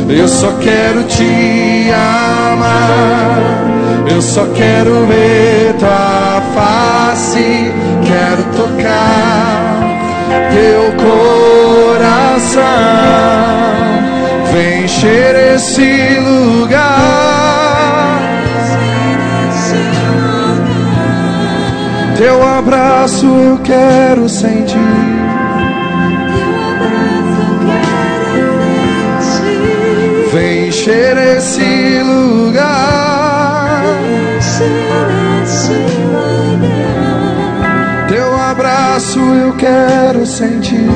[0.09, 3.84] Eu só quero te amar.
[4.07, 7.71] Eu só quero ver tua face.
[8.05, 9.75] Quero tocar
[10.53, 10.93] teu
[11.93, 12.63] coração.
[14.53, 17.05] Vem encher esse lugar.
[22.17, 25.24] Teu abraço eu quero sentir.
[39.65, 40.87] Quero sentir.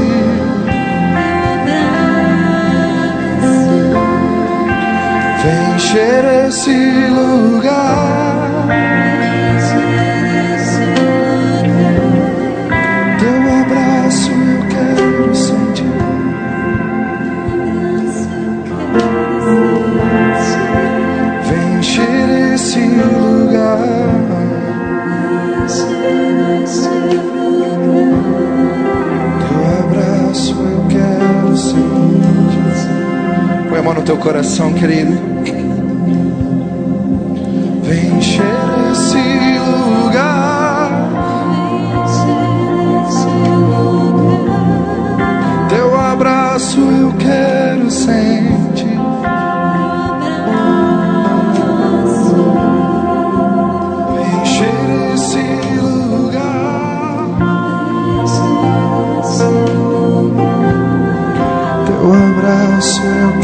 [5.42, 7.09] Vem encher esse
[34.10, 35.29] teu coração, querido.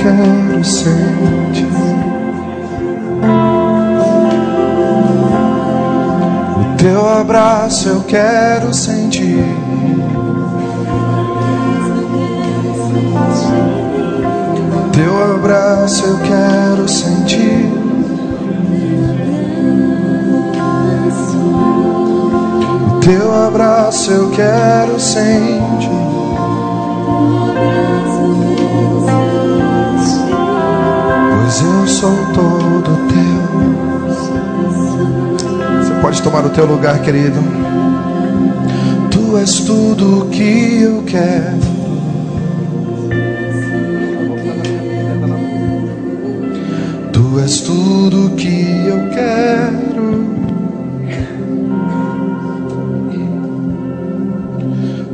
[0.06, 1.66] Quero sentir.
[6.58, 9.44] O teu abraço eu quero sentir.
[14.94, 17.74] Teu abraço eu quero sentir.
[22.92, 26.06] O teu abraço eu quero sentir.
[31.96, 33.42] Sou todo teu.
[35.80, 37.40] Você pode tomar o teu lugar, querido.
[39.10, 41.56] Tu és tudo que eu quero.
[47.14, 50.26] Tu és tudo que eu quero.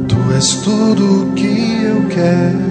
[0.08, 2.71] Tu és tudo que eu quero.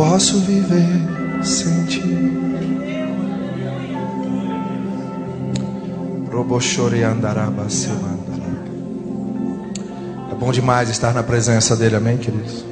[0.00, 2.00] Posso viver sem ti.
[10.30, 12.64] É bom demais estar na presença dele, amém, queridos?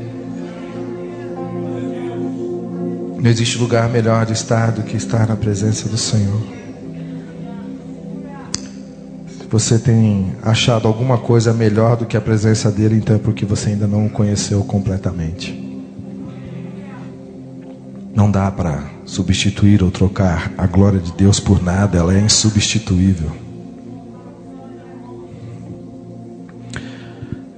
[3.21, 6.41] Não existe lugar melhor de estar do que estar na presença do Senhor.
[9.29, 13.45] Se você tem achado alguma coisa melhor do que a presença dele, então é porque
[13.45, 15.68] você ainda não o conheceu completamente.
[18.19, 23.31] Não dá para substituir ou trocar a glória de Deus por nada, ela é insubstituível.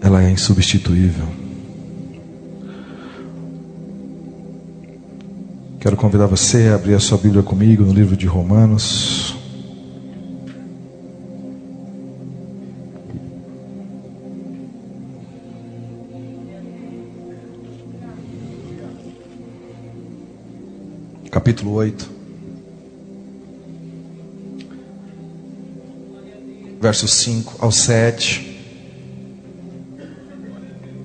[0.03, 1.25] Ela é insubstituível.
[5.81, 9.20] Quero convidar você a abrir a sua Bíblia comigo no livro de Romanos.
[21.41, 22.11] Capítulo 8.
[26.79, 28.61] Versos 5 ao 7.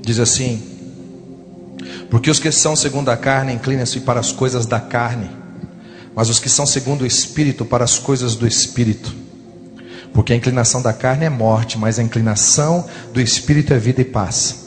[0.01, 0.61] Diz assim:
[2.09, 5.29] Porque os que são segundo a carne inclinam-se para as coisas da carne,
[6.13, 9.15] mas os que são segundo o espírito para as coisas do espírito.
[10.13, 14.05] Porque a inclinação da carne é morte, mas a inclinação do espírito é vida e
[14.05, 14.64] paz.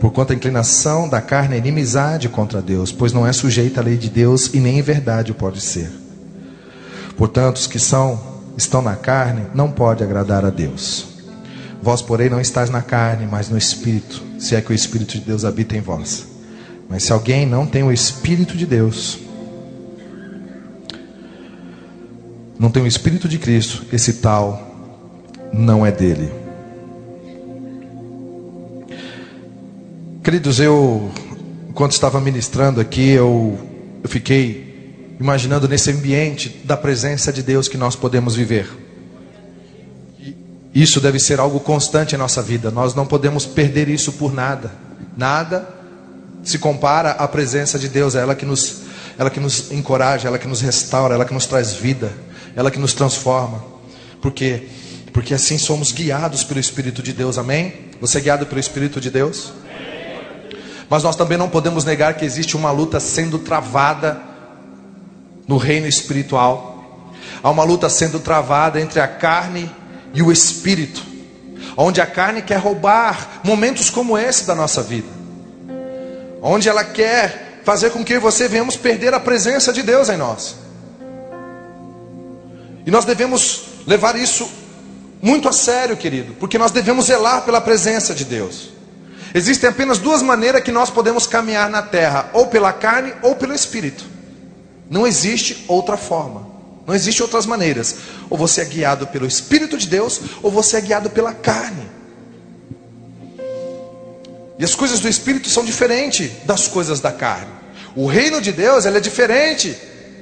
[0.00, 3.84] Por conta da inclinação da carne, é inimizade contra Deus, pois não é sujeita à
[3.84, 5.90] lei de Deus e nem em verdade pode ser.
[7.18, 8.18] Portanto, os que são
[8.56, 11.06] estão na carne não pode agradar a Deus.
[11.82, 15.20] Vós, porém, não estáis na carne, mas no Espírito, se é que o Espírito de
[15.20, 16.26] Deus habita em vós.
[16.88, 19.18] Mas se alguém não tem o Espírito de Deus,
[22.58, 24.66] não tem o Espírito de Cristo, esse tal
[25.52, 26.39] não é dele.
[30.22, 31.10] Queridos, eu,
[31.72, 33.58] quando estava ministrando aqui, eu,
[34.02, 38.68] eu fiquei imaginando nesse ambiente da presença de Deus que nós podemos viver.
[40.74, 42.70] Isso deve ser algo constante em nossa vida.
[42.70, 44.70] Nós não podemos perder isso por nada.
[45.16, 45.66] Nada
[46.42, 48.82] se compara à presença de Deus, é ela que nos,
[49.18, 52.12] ela que nos encoraja, ela que nos restaura, ela que nos traz vida,
[52.54, 53.64] ela que nos transforma.
[54.20, 54.68] Por quê?
[55.14, 57.38] Porque assim somos guiados pelo Espírito de Deus.
[57.38, 57.72] Amém?
[58.02, 59.50] Você é guiado pelo Espírito de Deus?
[60.90, 64.20] Mas nós também não podemos negar que existe uma luta sendo travada
[65.46, 67.12] no reino espiritual.
[67.40, 69.70] Há uma luta sendo travada entre a carne
[70.12, 71.00] e o espírito,
[71.76, 75.06] onde a carne quer roubar momentos como esse da nossa vida,
[76.42, 80.56] onde ela quer fazer com que você venhamos perder a presença de Deus em nós.
[82.84, 84.50] E nós devemos levar isso
[85.22, 88.79] muito a sério, querido, porque nós devemos zelar pela presença de Deus.
[89.34, 93.54] Existem apenas duas maneiras que nós podemos caminhar na terra: ou pela carne ou pelo
[93.54, 94.04] espírito.
[94.90, 96.50] Não existe outra forma.
[96.86, 97.96] Não existe outras maneiras.
[98.28, 101.88] Ou você é guiado pelo Espírito de Deus, ou você é guiado pela carne.
[104.58, 107.52] E as coisas do Espírito são diferentes das coisas da carne.
[107.94, 109.76] O reino de Deus é diferente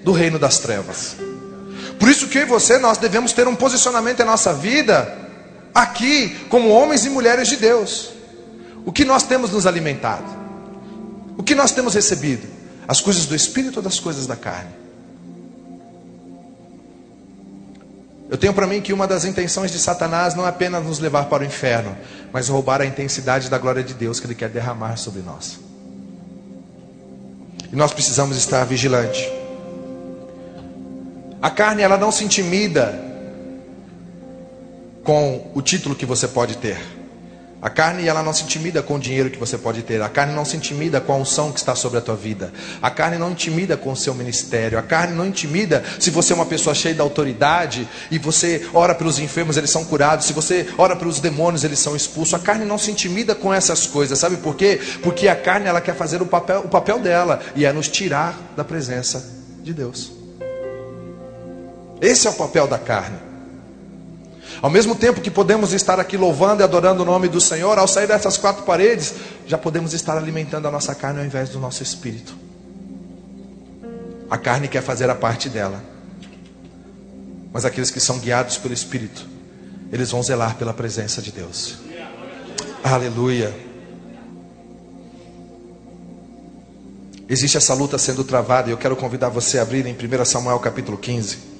[0.04, 1.16] do reino das trevas.
[1.98, 5.16] Por isso que eu e você nós devemos ter um posicionamento em nossa vida
[5.74, 8.10] aqui como homens e mulheres de Deus.
[8.88, 10.24] O que nós temos nos alimentado?
[11.36, 12.48] O que nós temos recebido?
[12.88, 14.70] As coisas do espírito ou das coisas da carne?
[18.30, 21.26] Eu tenho para mim que uma das intenções de Satanás não é apenas nos levar
[21.26, 21.94] para o inferno,
[22.32, 25.60] mas roubar a intensidade da glória de Deus que ele quer derramar sobre nós.
[27.70, 29.30] E nós precisamos estar vigilantes.
[31.42, 32.98] A carne ela não se intimida
[35.04, 36.97] com o título que você pode ter.
[37.60, 40.00] A carne ela não se intimida com o dinheiro que você pode ter.
[40.00, 42.52] A carne não se intimida com a unção que está sobre a tua vida.
[42.80, 44.78] A carne não intimida com o seu ministério.
[44.78, 48.94] A carne não intimida se você é uma pessoa cheia de autoridade e você ora
[48.94, 50.26] pelos enfermos, eles são curados.
[50.26, 52.34] Se você ora pelos demônios, eles são expulsos.
[52.34, 54.18] A carne não se intimida com essas coisas.
[54.20, 54.80] Sabe por quê?
[55.02, 58.38] Porque a carne ela quer fazer o papel, o papel dela e é nos tirar
[58.56, 59.28] da presença
[59.64, 60.12] de Deus.
[62.00, 63.27] Esse é o papel da carne.
[64.60, 67.86] Ao mesmo tempo que podemos estar aqui louvando e adorando o nome do Senhor, ao
[67.86, 69.14] sair dessas quatro paredes,
[69.46, 72.34] já podemos estar alimentando a nossa carne ao invés do nosso espírito.
[74.28, 75.82] A carne quer fazer a parte dela,
[77.52, 79.26] mas aqueles que são guiados pelo Espírito,
[79.90, 81.78] eles vão zelar pela presença de Deus.
[82.84, 83.54] Aleluia.
[87.26, 90.58] Existe essa luta sendo travada e eu quero convidar você a abrir em 1 Samuel
[90.58, 91.57] capítulo 15.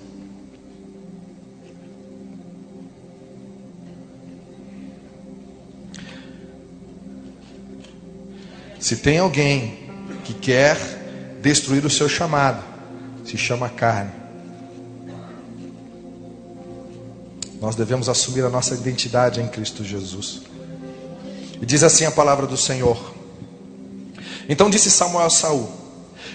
[8.88, 9.86] Se tem alguém
[10.24, 10.78] que quer
[11.42, 12.64] destruir o seu chamado,
[13.22, 14.10] se chama carne.
[17.60, 20.40] Nós devemos assumir a nossa identidade em Cristo Jesus.
[21.60, 23.12] E diz assim a palavra do Senhor.
[24.48, 25.70] Então disse Samuel a Saul: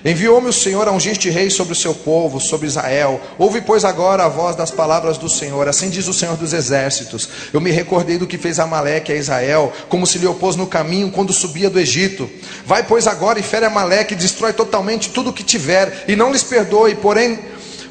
[0.05, 3.21] Enviou-me o Senhor a ungir-te rei sobre o seu povo, sobre Israel.
[3.37, 5.65] Ouve, pois, agora a voz das palavras do Senhor.
[5.69, 7.29] Assim diz o Senhor dos exércitos.
[7.53, 11.09] Eu me recordei do que fez Amaleque a Israel, como se lhe opôs no caminho
[11.09, 12.29] quando subia do Egito.
[12.65, 16.33] Vai, pois, agora e fere Amaleque, e destrói totalmente tudo o que tiver, e não
[16.33, 17.39] lhes perdoe, porém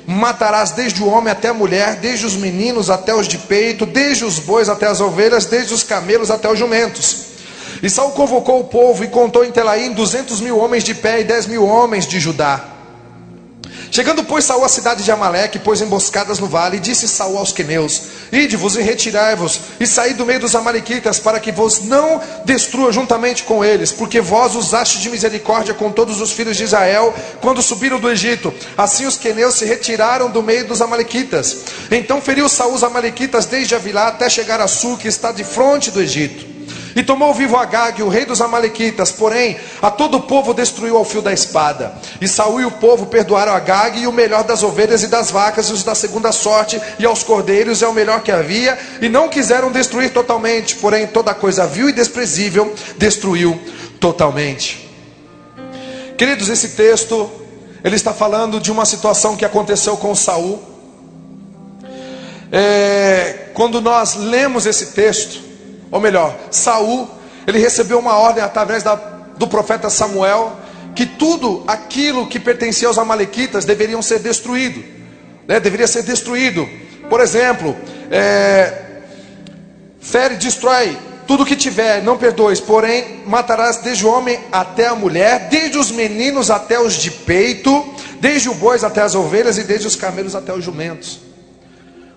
[0.06, 4.24] matarás desde o homem até a mulher, desde os meninos até os de peito, desde
[4.24, 7.31] os bois até as ovelhas, desde os camelos até os jumentos.
[7.82, 11.24] E Saul convocou o povo e contou em Telaim duzentos mil homens de pé e
[11.24, 12.68] dez mil homens de Judá.
[13.90, 17.52] Chegando, pois, Saul à cidade de Amaleque, pôs emboscadas no vale, e disse Saul aos
[17.52, 22.90] queneus: Ide-vos e retirai-vos, e saí do meio dos amalequitas, para que vos não destrua
[22.90, 27.12] juntamente com eles, porque vós usaste de misericórdia com todos os filhos de Israel,
[27.42, 28.54] quando subiram do Egito.
[28.78, 31.58] Assim os queneus se retiraram do meio dos amalequitas.
[31.90, 35.90] Então feriu Saul os amalequitas desde Avilá até chegar a Sul, que está de frente
[35.90, 36.51] do Egito.
[36.94, 41.04] E tomou vivo Agag, o rei dos amalequitas, porém a todo o povo destruiu ao
[41.04, 41.94] fio da espada.
[42.20, 45.68] E Saul e o povo perdoaram Agag e o melhor das ovelhas e das vacas
[45.68, 49.28] e os da segunda sorte e aos cordeiros é o melhor que havia, e não
[49.28, 53.58] quiseram destruir totalmente, porém toda coisa vil e desprezível destruiu.
[53.98, 54.90] totalmente.
[56.18, 57.30] Queridos, esse texto
[57.84, 60.62] ele está falando de uma situação que aconteceu com Saul.
[62.50, 65.51] É, quando nós lemos esse texto,
[65.92, 67.06] ou melhor, Saul,
[67.46, 70.56] ele recebeu uma ordem através da, do profeta Samuel
[70.94, 74.82] que tudo aquilo que pertencia aos amalequitas deveriam ser destruído,
[75.46, 75.60] né?
[75.60, 76.68] deveria ser destruído.
[77.10, 77.76] Por exemplo,
[78.10, 78.72] é,
[80.00, 85.48] fere, destrói tudo que tiver, não perdoes, porém matarás desde o homem até a mulher,
[85.50, 87.84] desde os meninos até os de peito,
[88.18, 91.20] desde o bois até as ovelhas e desde os camelos até os jumentos.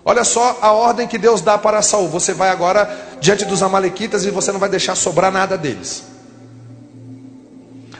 [0.08, 2.08] Olha só a ordem que Deus dá para Saul.
[2.08, 2.88] Você vai agora
[3.20, 6.04] diante dos amalequitas e você não vai deixar sobrar nada deles.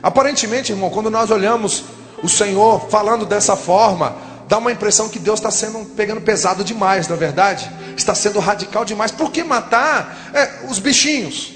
[0.01, 1.83] Aparentemente, irmão, quando nós olhamos
[2.23, 4.15] o Senhor falando dessa forma,
[4.47, 7.69] dá uma impressão que Deus está sendo pegando pesado demais, na é verdade?
[7.97, 9.11] Está sendo radical demais.
[9.11, 11.55] Por que matar é, os bichinhos?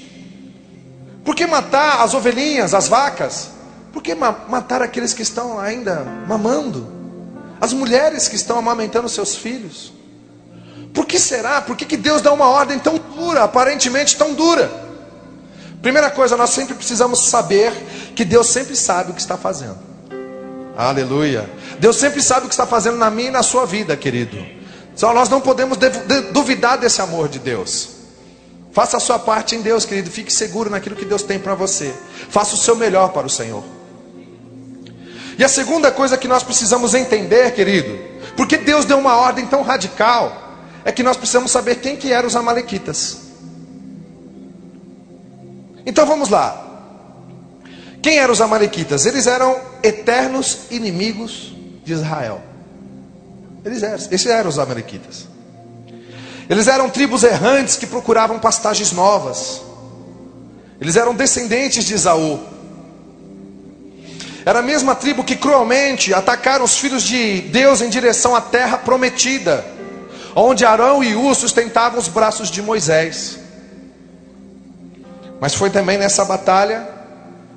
[1.24, 3.48] Por que matar as ovelhinhas, as vacas?
[3.90, 6.86] Por que ma matar aqueles que estão ainda mamando?
[7.58, 10.01] As mulheres que estão amamentando seus filhos?
[10.92, 11.60] Por que será?
[11.62, 14.70] Por que, que Deus dá uma ordem tão dura, aparentemente tão dura?
[15.80, 17.72] Primeira coisa, nós sempre precisamos saber
[18.14, 19.78] que Deus sempre sabe o que está fazendo.
[20.76, 21.48] Aleluia.
[21.78, 24.38] Deus sempre sabe o que está fazendo na minha e na sua vida, querido.
[24.94, 25.78] Só nós não podemos
[26.32, 27.90] duvidar desse amor de Deus.
[28.72, 30.10] Faça a sua parte em Deus, querido.
[30.10, 31.92] Fique seguro naquilo que Deus tem para você.
[32.30, 33.64] Faça o seu melhor para o Senhor.
[35.38, 37.98] E a segunda coisa que nós precisamos entender, querido,
[38.36, 40.41] porque Deus deu uma ordem tão radical,
[40.84, 43.18] é que nós precisamos saber quem que eram os amalequitas.
[45.84, 46.58] Então vamos lá.
[48.00, 49.06] Quem eram os amalequitas?
[49.06, 51.54] Eles eram eternos inimigos
[51.84, 52.42] de Israel.
[53.64, 55.28] Eles eram, esses eram os amalequitas.
[56.50, 59.62] Eles eram tribos errantes que procuravam pastagens novas.
[60.80, 62.40] Eles eram descendentes de Esaú.
[64.44, 68.76] Era a mesma tribo que cruelmente atacaram os filhos de Deus em direção à terra
[68.76, 69.64] prometida,
[70.34, 73.38] onde Arão e U sustentavam os braços de Moisés.
[75.40, 76.88] Mas foi também nessa batalha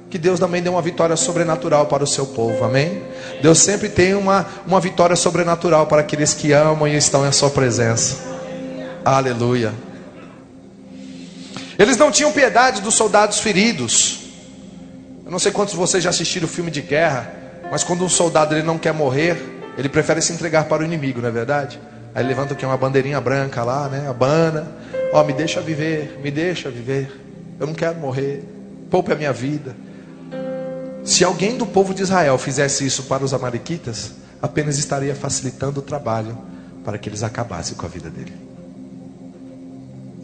[0.09, 3.03] que Deus também deu uma vitória sobrenatural para o seu povo, amém?
[3.41, 7.49] Deus sempre tem uma, uma vitória sobrenatural para aqueles que amam e estão em Sua
[7.49, 8.17] presença,
[9.03, 9.73] aleluia.
[11.77, 14.21] Eles não tinham piedade dos soldados feridos.
[15.25, 17.33] Eu não sei quantos de vocês já assistiram o filme de guerra,
[17.69, 19.37] mas quando um soldado ele não quer morrer,
[19.77, 21.79] ele prefere se entregar para o inimigo, não é verdade?
[22.15, 24.07] Aí levanta o que uma bandeirinha branca lá, né?
[24.07, 24.65] Abana,
[25.11, 27.11] ó, oh, me deixa viver, me deixa viver.
[27.59, 28.41] Eu não quero morrer.
[28.89, 29.75] Poupe a minha vida.
[31.03, 35.83] Se alguém do povo de Israel fizesse isso para os amalequitas, apenas estaria facilitando o
[35.83, 36.37] trabalho
[36.85, 38.33] para que eles acabassem com a vida dele.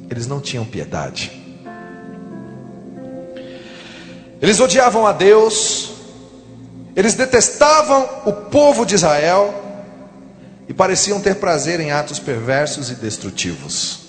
[0.09, 1.41] Eles não tinham piedade.
[4.41, 5.91] Eles odiavam a Deus,
[6.95, 9.70] eles detestavam o povo de Israel
[10.72, 14.03] e pareciam ter prazer em atos perversos e destrutivos.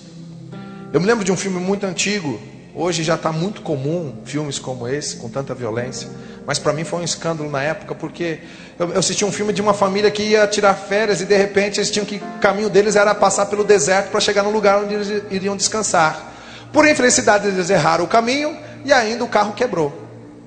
[0.93, 2.39] Eu me lembro de um filme muito antigo,
[2.73, 6.07] hoje já está muito comum filmes como esse, com tanta violência.
[6.47, 8.39] Mas para mim foi um escândalo na época, porque
[8.79, 11.81] eu, eu assisti um filme de uma família que ia tirar férias e de repente
[11.81, 12.15] eles tinham que.
[12.15, 16.31] O caminho deles era passar pelo deserto para chegar no lugar onde eles iriam descansar.
[16.71, 19.93] Por infelicidade, eles erraram o caminho e ainda o carro quebrou.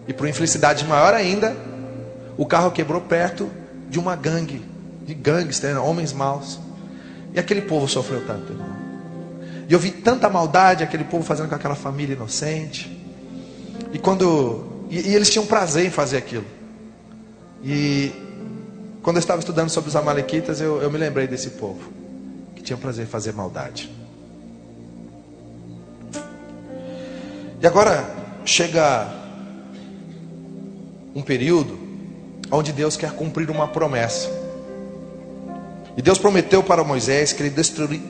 [0.08, 1.54] E por infelicidade maior ainda,
[2.38, 3.50] o carro quebrou perto
[3.90, 4.64] de uma gangue,
[5.06, 6.58] de gangsters, né, homens maus.
[7.32, 8.76] E aquele povo sofreu tanto, irmão.
[9.68, 12.90] E eu vi tanta maldade aquele povo fazendo com aquela família inocente.
[13.92, 16.44] E quando e, e eles tinham prazer em fazer aquilo.
[17.62, 18.12] E
[19.02, 21.90] quando eu estava estudando sobre os Amalequitas, eu, eu me lembrei desse povo
[22.54, 23.90] que tinha prazer em fazer maldade.
[27.60, 28.08] E agora
[28.44, 29.08] chega
[31.14, 31.78] um período
[32.50, 34.45] onde Deus quer cumprir uma promessa.
[35.96, 37.54] E Deus prometeu para Moisés que ele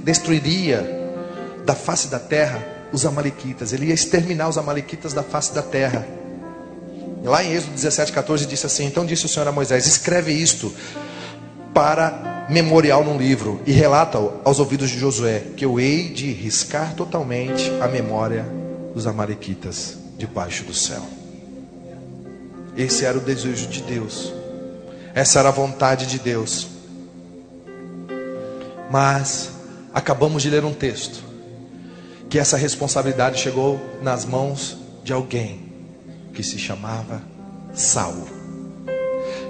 [0.03, 0.84] destruiria
[1.64, 6.07] da face da terra os Amalequitas, ele ia exterminar os Amalequitas da face da terra.
[7.22, 10.72] Lá em Êxodo 17, 14 disse assim: Então disse o Senhor a Moisés: Escreve isto
[11.74, 16.95] para memorial num livro e relata aos ouvidos de Josué que eu hei de riscar
[16.95, 18.47] totalmente a memória
[18.95, 21.03] dos amalequitas debaixo do céu.
[22.76, 24.32] Esse era o desejo de Deus.
[25.14, 26.68] Essa era a vontade de Deus.
[28.91, 29.51] Mas
[29.93, 31.24] acabamos de ler um texto
[32.28, 35.72] que essa responsabilidade chegou nas mãos de alguém
[36.34, 37.22] que se chamava
[37.72, 38.28] Saul.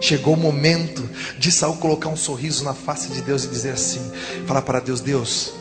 [0.00, 1.08] Chegou o momento
[1.38, 4.00] de Saul colocar um sorriso na face de Deus e dizer assim:
[4.46, 5.52] falar para Deus, Deus,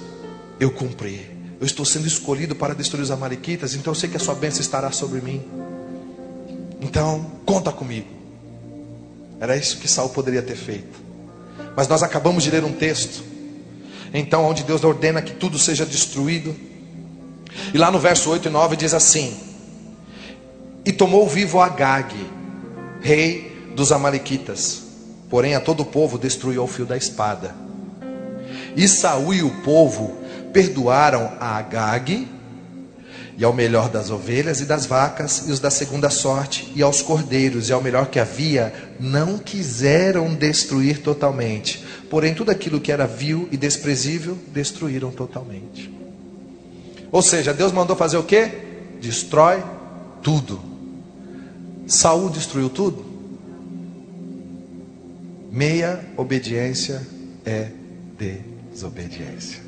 [0.59, 1.35] eu cumpri.
[1.59, 4.61] Eu estou sendo escolhido para destruir os amalequitas, então eu sei que a sua bênção
[4.61, 5.41] estará sobre mim.
[6.81, 8.09] Então, conta comigo.
[9.39, 10.99] Era isso que Saul poderia ter feito.
[11.75, 13.23] Mas nós acabamos de ler um texto.
[14.17, 16.55] Então, onde Deus ordena que tudo seja destruído.
[17.73, 19.37] E lá no verso 8 e 9 diz assim:
[20.85, 22.15] E tomou vivo Agag,
[23.01, 24.83] rei dos Amalequitas.
[25.29, 27.53] Porém, a todo o povo destruiu ao fio da espada.
[28.75, 30.17] E Saul e o povo
[30.53, 32.25] perdoaram a Agag
[33.37, 37.01] e ao melhor das ovelhas e das vacas, e os da segunda sorte, e aos
[37.01, 41.83] cordeiros, e ao melhor que havia, não quiseram destruir totalmente.
[42.15, 45.93] Porém, tudo aquilo que era vil e desprezível, destruíram totalmente.
[47.11, 48.51] Ou seja, Deus mandou fazer o que?
[49.01, 49.61] Destrói
[50.23, 50.61] tudo.
[51.85, 53.05] Saul destruiu tudo?
[55.51, 57.05] Meia obediência
[57.45, 57.71] é
[58.17, 59.61] desobediência.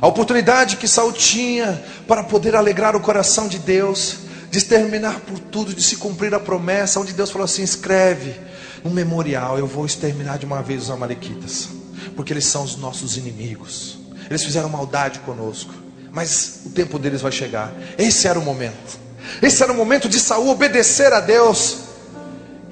[0.00, 4.25] A oportunidade que Saul tinha para poder alegrar o coração de Deus,
[4.56, 8.34] de exterminar por tudo, de se cumprir a promessa, onde Deus falou assim: escreve
[8.82, 11.68] um memorial, eu vou exterminar de uma vez os amalequitas,
[12.16, 13.98] porque eles são os nossos inimigos.
[14.30, 15.74] Eles fizeram maldade conosco,
[16.10, 17.70] mas o tempo deles vai chegar.
[17.98, 18.98] Esse era o momento.
[19.42, 21.80] Esse era o momento de Saul obedecer a Deus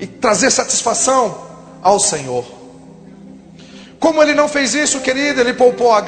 [0.01, 1.47] e trazer satisfação
[1.82, 2.47] ao Senhor.
[4.01, 6.01] Como ele não fez isso, querido, ele poupou a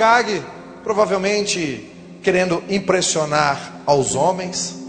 [0.83, 4.86] provavelmente querendo impressionar aos homens.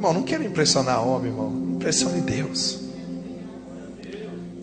[0.00, 1.74] Irmão, não quero impressionar homem, irmão.
[1.74, 2.80] Impressione Deus.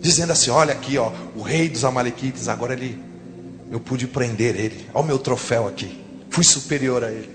[0.00, 3.00] Dizendo assim: olha aqui, ó, o rei dos Amalequites, agora ele,
[3.70, 4.84] eu pude prender ele.
[4.92, 6.04] Olha o meu troféu aqui.
[6.28, 7.30] Fui superior a ele.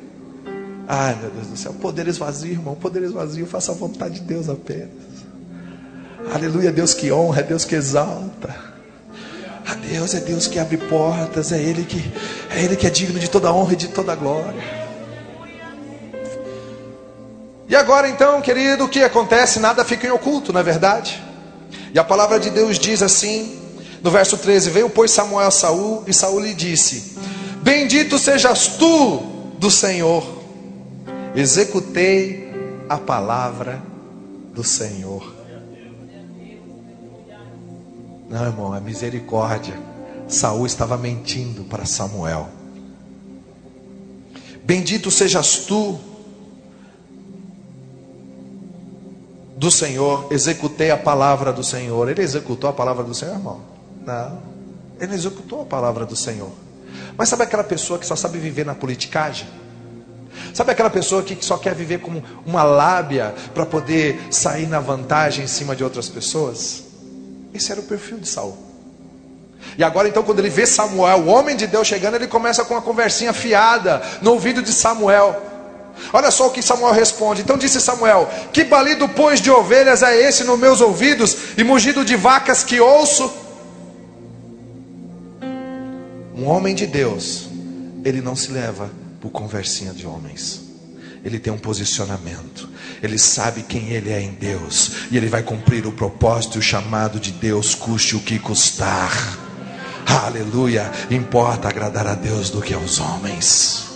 [0.86, 4.50] Ai, meu Deus do céu, poder esvazio, irmão, poder esvazio, faça a vontade de Deus
[4.50, 4.90] apenas.
[6.34, 8.54] Aleluia, Deus que honra, é Deus que exalta.
[9.66, 12.04] A Deus é Deus que abre portas, é Ele que
[12.50, 14.83] é Ele que é digno de toda honra e de toda glória.
[17.74, 19.60] E agora então, querido, o que acontece?
[19.60, 21.20] Nada fica em oculto, não é verdade?
[21.92, 23.60] E a palavra de Deus diz assim,
[24.04, 27.18] no verso 13: Veio, pois, Samuel a Saul, e Saul lhe disse:
[27.64, 29.18] Bendito sejas tu
[29.58, 30.24] do Senhor,
[31.34, 32.48] executei
[32.88, 33.82] a palavra
[34.54, 35.34] do Senhor.
[38.30, 39.74] Não, irmão, é misericórdia.
[40.28, 42.50] Saul estava mentindo para Samuel.
[44.64, 46.13] Bendito sejas tu
[49.64, 52.10] do Senhor, executei a palavra do Senhor.
[52.10, 53.62] Ele executou a palavra do Senhor, irmão?
[54.06, 54.40] Não.
[55.00, 56.52] Ele executou a palavra do Senhor.
[57.18, 59.48] Mas sabe aquela pessoa que só sabe viver na politicagem?
[60.54, 65.46] Sabe aquela pessoa que só quer viver como uma lábia para poder sair na vantagem
[65.46, 66.84] em cima de outras pessoas?
[67.54, 68.58] Esse era o perfil de Saul.
[69.78, 72.74] E agora então, quando ele vê Samuel, o homem de Deus chegando, ele começa com
[72.74, 75.53] uma conversinha fiada no ouvido de Samuel.
[76.12, 77.42] Olha só o que Samuel responde.
[77.42, 82.04] Então disse Samuel: Que balido, pois, de ovelhas é esse nos meus ouvidos, e mugido
[82.04, 83.32] de vacas que ouço?
[86.36, 87.48] Um homem de Deus,
[88.04, 88.90] ele não se leva
[89.22, 90.64] por conversinha de homens
[91.24, 92.70] ele tem um posicionamento,
[93.02, 96.62] ele sabe quem ele é em Deus, e ele vai cumprir o propósito e o
[96.62, 99.12] chamado de Deus, custe o que custar.
[100.06, 100.92] Aleluia!
[101.10, 103.93] Importa agradar a Deus do que aos homens.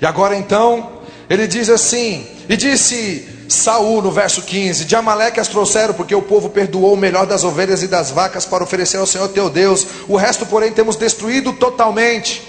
[0.00, 5.48] E agora então, ele diz assim: E disse Saul no verso 15: De Amaleque as
[5.48, 9.06] trouxeram, porque o povo perdoou o melhor das ovelhas e das vacas para oferecer ao
[9.06, 9.86] Senhor teu Deus.
[10.08, 12.42] O resto, porém, temos destruído totalmente.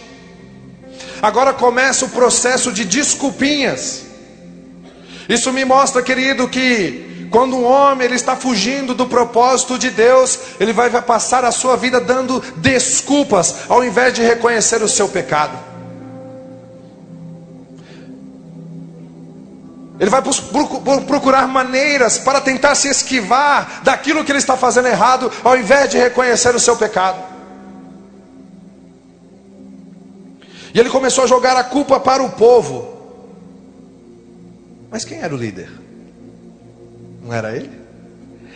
[1.21, 4.03] Agora começa o processo de desculpinhas.
[5.27, 10.39] Isso me mostra, querido, que quando um homem ele está fugindo do propósito de Deus,
[10.59, 15.09] ele vai, vai passar a sua vida dando desculpas, ao invés de reconhecer o seu
[15.09, 15.66] pecado.
[19.99, 20.21] Ele vai
[21.07, 25.97] procurar maneiras para tentar se esquivar daquilo que ele está fazendo errado, ao invés de
[25.97, 27.17] reconhecer o seu pecado.
[30.73, 32.95] E ele começou a jogar a culpa para o povo.
[34.91, 35.71] Mas quem era o líder?
[37.23, 37.71] Não era ele?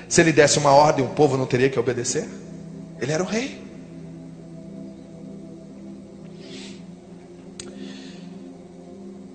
[0.07, 2.27] Se ele desse uma ordem, o povo não teria que obedecer?
[2.99, 3.70] Ele era o rei.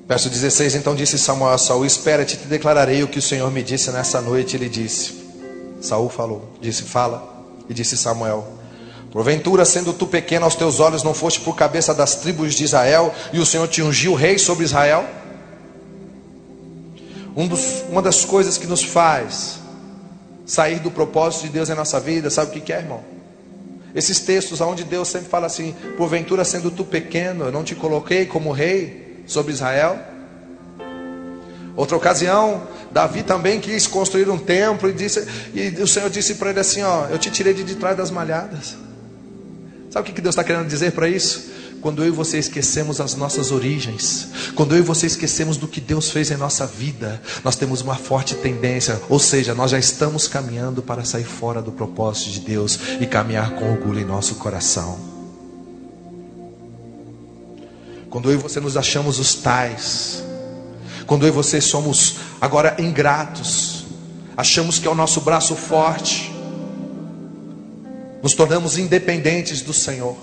[0.08, 3.62] Verso 16: Então disse Samuel a Saul: Espera-te, te declararei o que o Senhor me
[3.62, 4.56] disse nessa noite.
[4.56, 5.14] Ele disse:
[5.80, 7.34] Saul falou, disse: Fala.
[7.68, 8.46] E disse Samuel:
[9.10, 13.12] Porventura, sendo tu pequeno aos teus olhos, não foste por cabeça das tribos de Israel,
[13.32, 15.04] e o Senhor te ungiu rei sobre Israel?
[17.36, 19.58] Um dos, uma das coisas que nos faz
[20.46, 23.00] sair do propósito de Deus em nossa vida, sabe o que é, irmão?
[23.94, 28.26] Esses textos onde Deus sempre fala assim: porventura sendo tu pequeno, eu não te coloquei
[28.26, 29.98] como rei sobre Israel.
[31.76, 36.50] Outra ocasião, Davi também quis construir um templo e disse, e o Senhor disse para
[36.50, 38.76] ele assim: ó, eu te tirei de, de trás das malhadas.
[39.90, 41.54] Sabe o que Deus está querendo dizer para isso?
[41.80, 45.80] Quando eu e você esquecemos as nossas origens, quando eu e você esquecemos do que
[45.80, 50.26] Deus fez em nossa vida, nós temos uma forte tendência, ou seja, nós já estamos
[50.26, 55.15] caminhando para sair fora do propósito de Deus e caminhar com orgulho em nosso coração.
[58.16, 60.24] Quando eu e você nos achamos os tais,
[61.06, 63.84] quando eu e você somos agora ingratos,
[64.34, 66.34] achamos que é o nosso braço forte,
[68.22, 70.16] nos tornamos independentes do Senhor.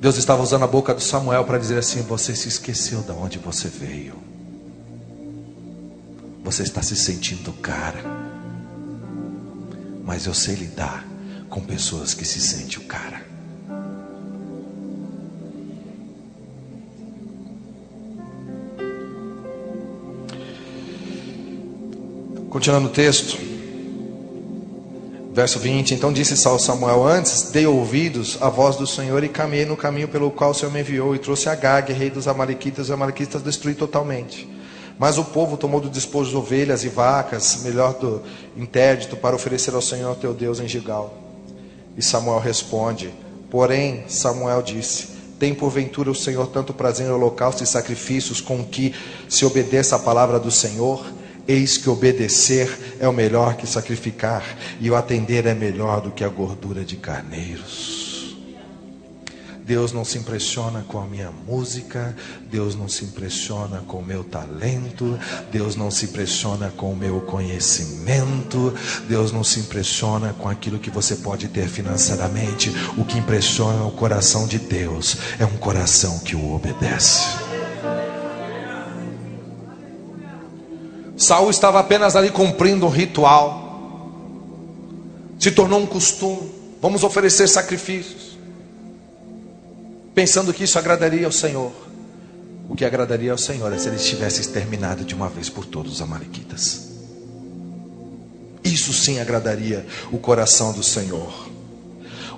[0.00, 3.38] Deus estava usando a boca de Samuel para dizer assim: Você se esqueceu de onde
[3.40, 4.14] você veio.
[6.44, 8.04] Você está se sentindo cara.
[10.04, 11.04] Mas eu sei lidar
[11.50, 13.13] com pessoas que se sentem o cara.
[22.54, 23.36] Continuando o texto.
[25.32, 29.76] Verso 20: Então disse Samuel: Antes dei ouvidos à voz do Senhor e caminhei no
[29.76, 32.90] caminho pelo qual o Senhor me enviou e trouxe Agag, rei dos Amalequitas, e os
[32.92, 34.48] Amalequitas destruí totalmente.
[34.96, 38.22] Mas o povo tomou do despojo de ovelhas e vacas, melhor do
[38.56, 41.12] interdito, para oferecer ao Senhor teu Deus em Gigal.
[41.96, 43.12] E Samuel responde:
[43.50, 45.08] Porém, Samuel disse:
[45.40, 48.94] Tem porventura o Senhor tanto prazer em holocaustos e sacrifícios com que
[49.28, 51.04] se obedeça a palavra do Senhor?
[51.46, 54.44] Eis que obedecer é o melhor que sacrificar,
[54.80, 58.04] e o atender é melhor do que a gordura de carneiros.
[59.64, 62.14] Deus não se impressiona com a minha música,
[62.50, 65.18] Deus não se impressiona com o meu talento,
[65.50, 68.74] Deus não se impressiona com o meu conhecimento,
[69.08, 72.70] Deus não se impressiona com aquilo que você pode ter financeiramente.
[72.98, 77.43] O que impressiona o coração de Deus é um coração que o obedece.
[81.16, 83.62] Saul estava apenas ali cumprindo um ritual.
[85.38, 86.50] Se tornou um costume.
[86.80, 88.36] Vamos oferecer sacrifícios.
[90.14, 91.72] Pensando que isso agradaria ao Senhor.
[92.68, 95.92] O que agradaria ao Senhor é se ele tivesse exterminado de uma vez por todos
[95.92, 96.88] os amalequitas.
[98.62, 101.48] Isso sim agradaria o coração do Senhor.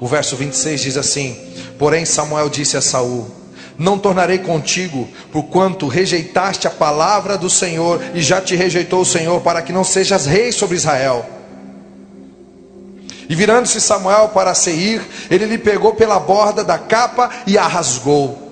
[0.00, 1.36] O verso 26 diz assim:
[1.78, 3.30] Porém Samuel disse a Saul:
[3.78, 9.40] não tornarei contigo, porquanto rejeitaste a palavra do Senhor, e já te rejeitou o Senhor,
[9.40, 11.26] para que não sejas rei sobre Israel.
[13.28, 18.46] E virando-se Samuel para Seir, ele lhe pegou pela borda da capa e a rasgou.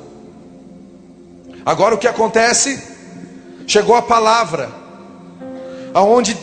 [1.65, 2.83] Agora o que acontece?
[3.67, 4.69] Chegou a palavra,
[5.95, 6.37] aonde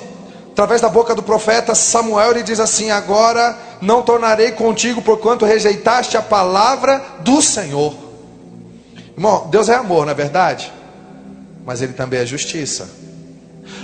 [0.52, 6.18] através da boca do profeta Samuel ele diz assim: Agora não tornarei contigo, porquanto rejeitaste
[6.18, 7.94] a palavra do Senhor.
[9.16, 10.72] Irmão, Deus é amor, não é verdade?
[11.66, 12.90] Mas Ele também é justiça.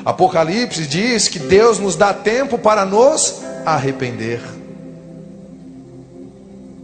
[0.04, 4.42] Apocalipse diz que Deus nos dá tempo para nos arrepender.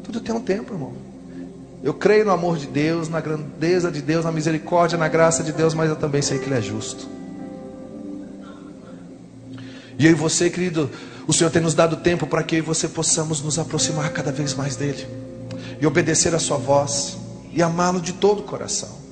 [0.04, 0.94] Tudo tem um tempo, irmão.
[1.82, 5.52] Eu creio no amor de Deus, na grandeza de Deus, na misericórdia, na graça de
[5.52, 7.08] Deus, mas eu também sei que Ele é justo.
[9.98, 10.90] E eu e você, querido,
[11.28, 14.32] o Senhor tem nos dado tempo para que eu e você possamos nos aproximar cada
[14.32, 15.06] vez mais dEle
[15.80, 17.18] e obedecer a Sua voz
[17.54, 19.04] e amá-lo de todo o coração.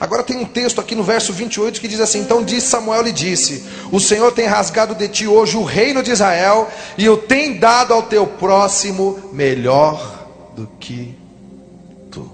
[0.00, 3.12] Agora tem um texto aqui no verso 28 que diz assim: Então disse Samuel lhe
[3.12, 7.58] disse: O Senhor tem rasgado de ti hoje o reino de Israel e o tem
[7.58, 11.16] dado ao teu próximo melhor do que
[12.10, 12.30] tu.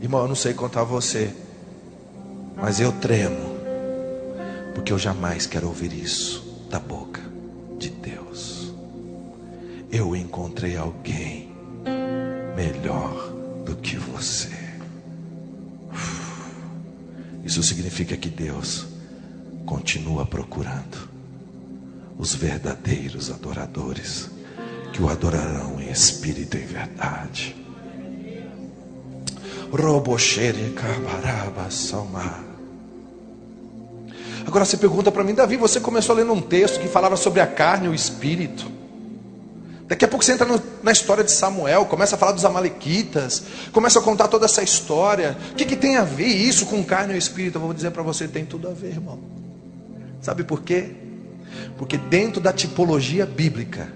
[0.00, 1.30] Irmão, eu não sei contar você,
[2.56, 3.56] mas eu tremo,
[4.74, 7.20] porque eu jamais quero ouvir isso da boca
[7.78, 8.72] de Deus.
[9.90, 11.52] Eu encontrei alguém
[12.56, 13.31] melhor
[13.72, 14.50] do que você.
[17.42, 18.86] Isso significa que Deus
[19.64, 21.08] continua procurando
[22.18, 24.30] os verdadeiros adoradores
[24.92, 27.56] que o adorarão em espírito e em verdade.
[34.46, 37.46] Agora você pergunta para mim, Davi, você começou lendo um texto que falava sobre a
[37.46, 38.70] carne e o espírito.
[39.88, 43.42] Daqui a pouco você entra no, na história de Samuel, começa a falar dos Amalequitas,
[43.72, 45.36] começa a contar toda essa história.
[45.52, 47.56] O que, que tem a ver isso com carne e espírito?
[47.56, 49.20] Eu vou dizer para você, tem tudo a ver, irmão.
[50.20, 50.94] Sabe por quê?
[51.76, 53.92] Porque dentro da tipologia bíblica,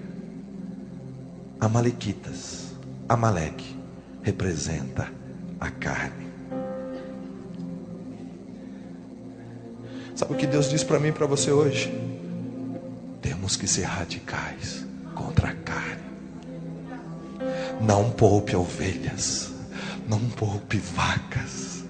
[1.59, 2.67] Amalequitas,
[3.09, 3.75] Amaleque,
[4.21, 5.11] representa
[5.59, 6.27] a carne.
[10.15, 11.91] Sabe o que Deus diz para mim e para você hoje?
[13.21, 14.86] Temos temos que ser radicais
[15.17, 15.97] contra a carne.
[17.81, 19.49] Não poupe ovelhas,
[20.07, 21.83] não poupe vacas,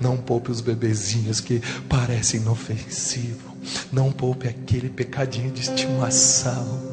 [0.00, 6.90] não poupe os bebezinhos que parecem inofensivos, não poupe aquele pecadinho de estimação.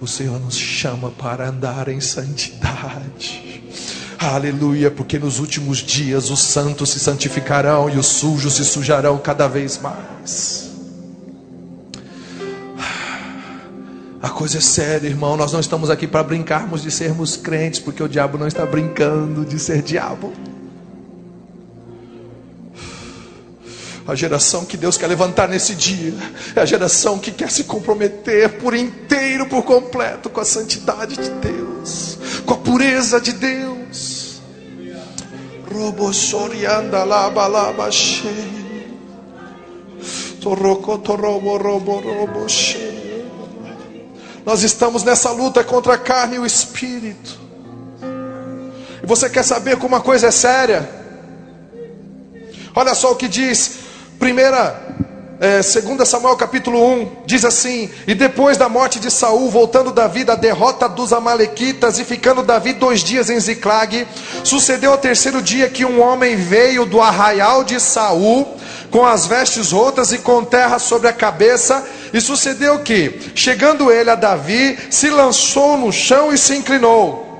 [0.00, 3.62] O Senhor nos chama para andar em santidade.
[4.18, 9.48] Aleluia, porque nos últimos dias os santos se santificarão e os sujos se sujarão cada
[9.48, 10.61] vez mais.
[14.42, 15.36] Coisa é séria, irmão.
[15.36, 19.44] Nós não estamos aqui para brincarmos de sermos crentes, porque o diabo não está brincando
[19.44, 20.32] de ser diabo.
[24.04, 26.12] A geração que Deus quer levantar nesse dia
[26.56, 31.30] é a geração que quer se comprometer por inteiro, por completo, com a santidade de
[31.30, 34.42] Deus, com a pureza de Deus.
[35.72, 37.88] Robossorianda laba laba
[40.44, 42.81] robo robo.
[44.44, 47.40] Nós estamos nessa luta contra a carne e o espírito.
[49.02, 50.88] E você quer saber como a coisa é séria?
[52.74, 53.82] Olha só o que diz
[54.18, 54.80] Primeira,
[55.40, 60.22] é, segunda Samuel capítulo 1, diz assim: E depois da morte de Saul, voltando Davi
[60.22, 64.06] da derrota dos amalequitas e ficando Davi dois dias em Ziclag,
[64.44, 68.46] sucedeu ao terceiro dia que um homem veio do arraial de Saul
[68.92, 74.10] com as vestes rotas e com terra sobre a cabeça, e sucedeu que, chegando ele
[74.10, 77.32] a Davi, se lançou no chão e se inclinou.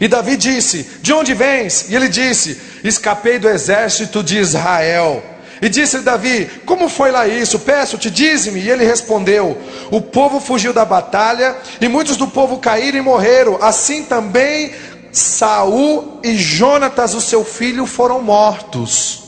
[0.00, 1.86] E Davi disse: De onde vens?
[1.88, 5.22] E ele disse: Escapei do exército de Israel.
[5.60, 7.58] E disse Davi: Como foi lá isso?
[7.58, 8.60] Peço-te, dize-me.
[8.60, 9.58] E ele respondeu:
[9.90, 13.58] O povo fugiu da batalha, e muitos do povo caíram e morreram.
[13.60, 14.72] Assim também
[15.10, 19.27] Saul e Jonatas, o seu filho, foram mortos.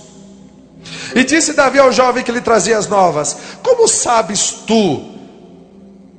[1.14, 5.10] E disse Davi ao jovem que lhe trazia as novas: Como sabes tu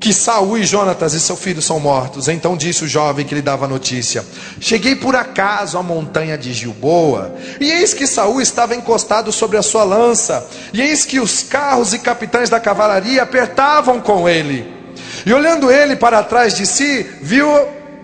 [0.01, 2.27] que Saul e Jonatas e seu filho são mortos.
[2.27, 4.25] Então disse o jovem que lhe dava a notícia:
[4.59, 9.61] Cheguei por acaso à montanha de Gilboa, e eis que Saul estava encostado sobre a
[9.61, 14.73] sua lança, e eis que os carros e capitães da cavalaria apertavam com ele.
[15.23, 17.47] E olhando ele para trás de si, viu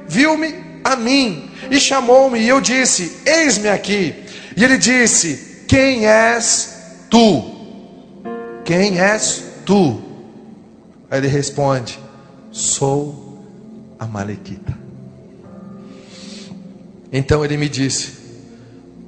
[0.08, 0.54] viu-me
[0.84, 4.24] a mim e chamou-me, e eu disse: Eis-me aqui.
[4.56, 6.77] E ele disse: Quem és
[7.10, 7.58] tu?
[8.64, 10.02] Quem és tu?
[11.10, 12.00] Aí ele responde:
[12.52, 13.44] Sou
[14.00, 14.78] a Malequita.
[17.12, 18.14] Então ele me disse: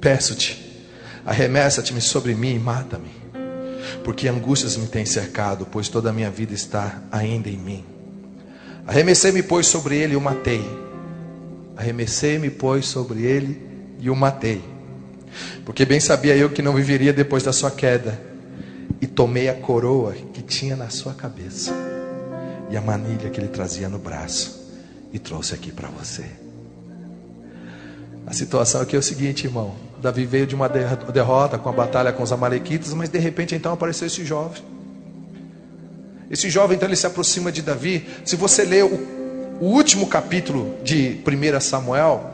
[0.00, 0.84] Peço-te,
[1.24, 3.10] arremessa-te-me sobre mim e mata-me,
[4.02, 7.84] porque angústias me têm cercado, pois toda a minha vida está ainda em mim.
[8.86, 10.64] Arremessei-me, pois, sobre ele e o matei.
[11.76, 13.60] Arremessei-me, pois, sobre ele
[14.00, 14.62] e o matei.
[15.64, 18.20] Porque bem sabia eu que não viveria depois da sua queda.
[19.00, 21.72] E tomei a coroa que tinha na sua cabeça
[22.70, 24.60] e a manilha que ele trazia no braço
[25.12, 26.24] e trouxe aqui para você.
[28.26, 29.74] A situação aqui é o seguinte, irmão.
[30.00, 33.72] Davi veio de uma derrota com a batalha com os amalequitas, mas de repente então
[33.72, 34.62] apareceu esse jovem.
[36.30, 38.06] Esse jovem então ele se aproxima de Davi.
[38.24, 38.94] Se você ler o,
[39.60, 42.30] o último capítulo de 1 Samuel,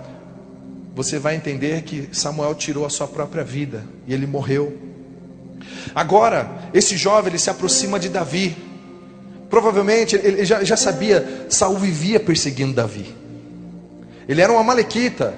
[0.97, 4.75] você vai entender que Samuel tirou a sua própria vida e ele morreu.
[5.95, 8.57] Agora, esse jovem ele se aproxima de Davi.
[9.51, 13.15] Provavelmente ele já, já sabia, Saul vivia perseguindo Davi.
[14.27, 15.35] Ele era um amalequita.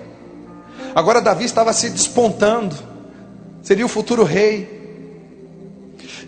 [0.94, 2.76] Agora Davi estava se despontando.
[3.60, 4.77] Seria o futuro rei.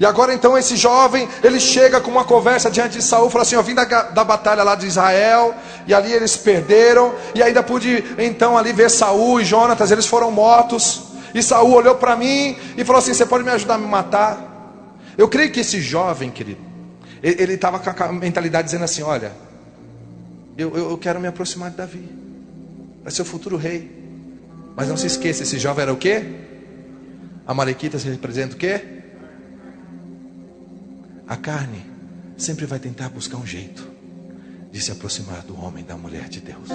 [0.00, 3.54] E agora então esse jovem, ele chega com uma conversa diante de Saul, fala assim:
[3.54, 5.54] Eu vim da, da batalha lá de Israel,
[5.86, 10.30] e ali eles perderam, e ainda pude então ali ver Saul e Jonatas, eles foram
[10.30, 11.02] mortos.
[11.34, 14.96] E Saul olhou para mim e falou assim: Você pode me ajudar a me matar?
[15.18, 16.62] Eu creio que esse jovem, querido,
[17.22, 19.32] ele estava com a mentalidade dizendo assim: Olha,
[20.56, 22.08] eu, eu, quero me aproximar de Davi,
[23.02, 24.00] vai ser o futuro rei.
[24.74, 26.24] Mas não se esqueça: esse jovem era o quê?
[27.98, 28.99] Se representa o quê?
[31.30, 31.86] A carne
[32.36, 33.88] sempre vai tentar buscar um jeito
[34.72, 36.68] de se aproximar do homem, da mulher de Deus.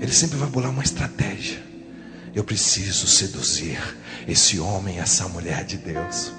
[0.00, 1.62] Ele sempre vai bolar uma estratégia.
[2.34, 3.78] Eu preciso seduzir
[4.26, 6.32] esse homem, essa mulher de Deus.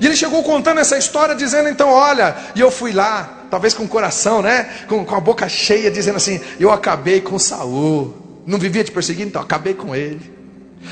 [0.00, 3.82] E ele chegou contando essa história, dizendo então: Olha, e eu fui lá, talvez com
[3.82, 4.84] o coração, né?
[4.86, 8.42] Com, com a boca cheia, dizendo assim: Eu acabei com Saul.
[8.46, 10.32] Não vivia te perseguindo, então acabei com ele.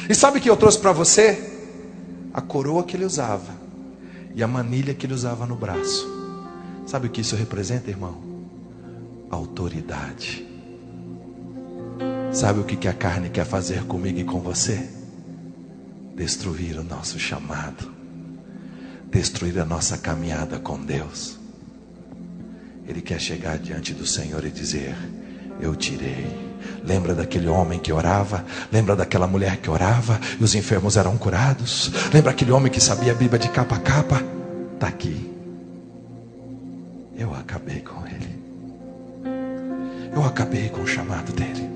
[0.08, 1.38] E sabe o que eu trouxe para você?
[2.34, 3.61] A coroa que ele usava
[4.34, 6.06] e a manilha que ele usava no braço.
[6.86, 8.20] Sabe o que isso representa, irmão?
[9.30, 10.46] Autoridade.
[12.32, 14.88] Sabe o que a carne quer fazer comigo e com você?
[16.16, 18.02] Destruir o nosso chamado
[19.12, 21.38] destruir a nossa caminhada com Deus.
[22.88, 24.96] Ele quer chegar diante do Senhor e dizer:
[25.60, 26.51] Eu tirei.
[26.84, 28.44] Lembra daquele homem que orava?
[28.70, 31.90] Lembra daquela mulher que orava e os enfermos eram curados?
[32.12, 34.22] Lembra aquele homem que sabia a Bíblia de capa a capa?
[34.74, 35.30] Está aqui.
[37.16, 38.42] Eu acabei com ele.
[40.14, 41.70] Eu acabei com o chamado dele.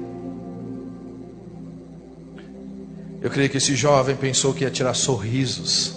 [3.22, 5.96] Eu creio que esse jovem pensou que ia tirar sorrisos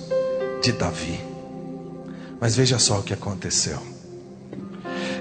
[0.61, 1.20] de Davi.
[2.40, 3.80] Mas veja só o que aconteceu.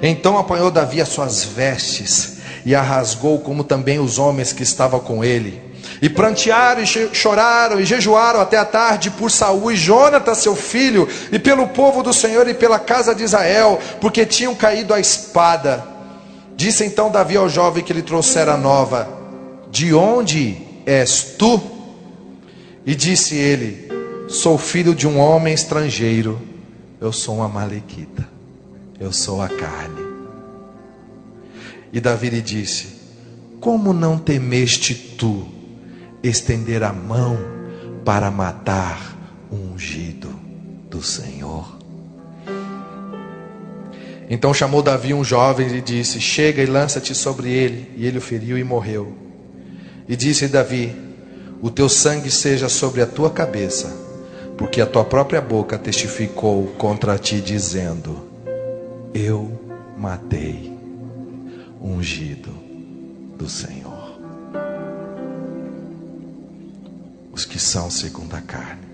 [0.03, 5.01] Então apanhou Davi as suas vestes e a rasgou, como também os homens que estavam
[5.01, 5.61] com ele.
[6.01, 11.09] E prantearam e choraram e jejuaram até a tarde por Saul e Jonatas, seu filho,
[11.33, 15.85] e pelo povo do Senhor e pela casa de Israel, porque tinham caído a espada.
[16.57, 19.09] Disse então Davi ao jovem que lhe trouxera a nova:
[19.71, 21.61] De onde és tu?
[22.85, 23.89] E disse ele:
[24.29, 26.41] Sou filho de um homem estrangeiro.
[27.01, 28.29] Eu sou uma malequita.
[28.99, 30.08] Eu sou a carne.
[31.93, 32.89] E Davi lhe disse:
[33.61, 35.47] Como não temeste tu
[36.23, 37.39] estender a mão
[38.05, 39.17] para matar
[39.51, 40.29] o ungido
[40.91, 41.79] do Senhor?
[44.31, 47.91] Então chamou Davi um jovem e disse: Chega e lança-te sobre ele.
[47.97, 49.17] E ele o feriu e morreu.
[50.07, 50.95] E disse Davi:
[51.63, 53.91] O teu sangue seja sobre a tua cabeça,
[54.59, 58.29] porque a tua própria boca testificou contra ti, dizendo:
[59.15, 59.59] Eu
[59.97, 60.78] matei
[61.81, 62.53] ungido
[63.37, 64.19] do Senhor.
[67.33, 68.87] Os que são segundo a carne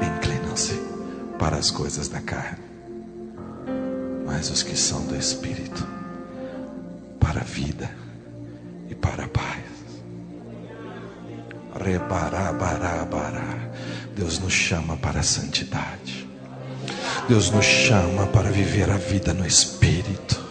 [0.00, 0.80] inclinam-se
[1.38, 2.72] para as coisas da carne
[4.42, 5.86] mas os que são do Espírito,
[7.20, 7.88] para a vida
[8.88, 9.62] e para a paz.
[11.80, 13.70] Rebarabarabará.
[14.16, 16.28] Deus nos chama para a santidade.
[17.28, 20.41] Deus nos chama para viver a vida no Espírito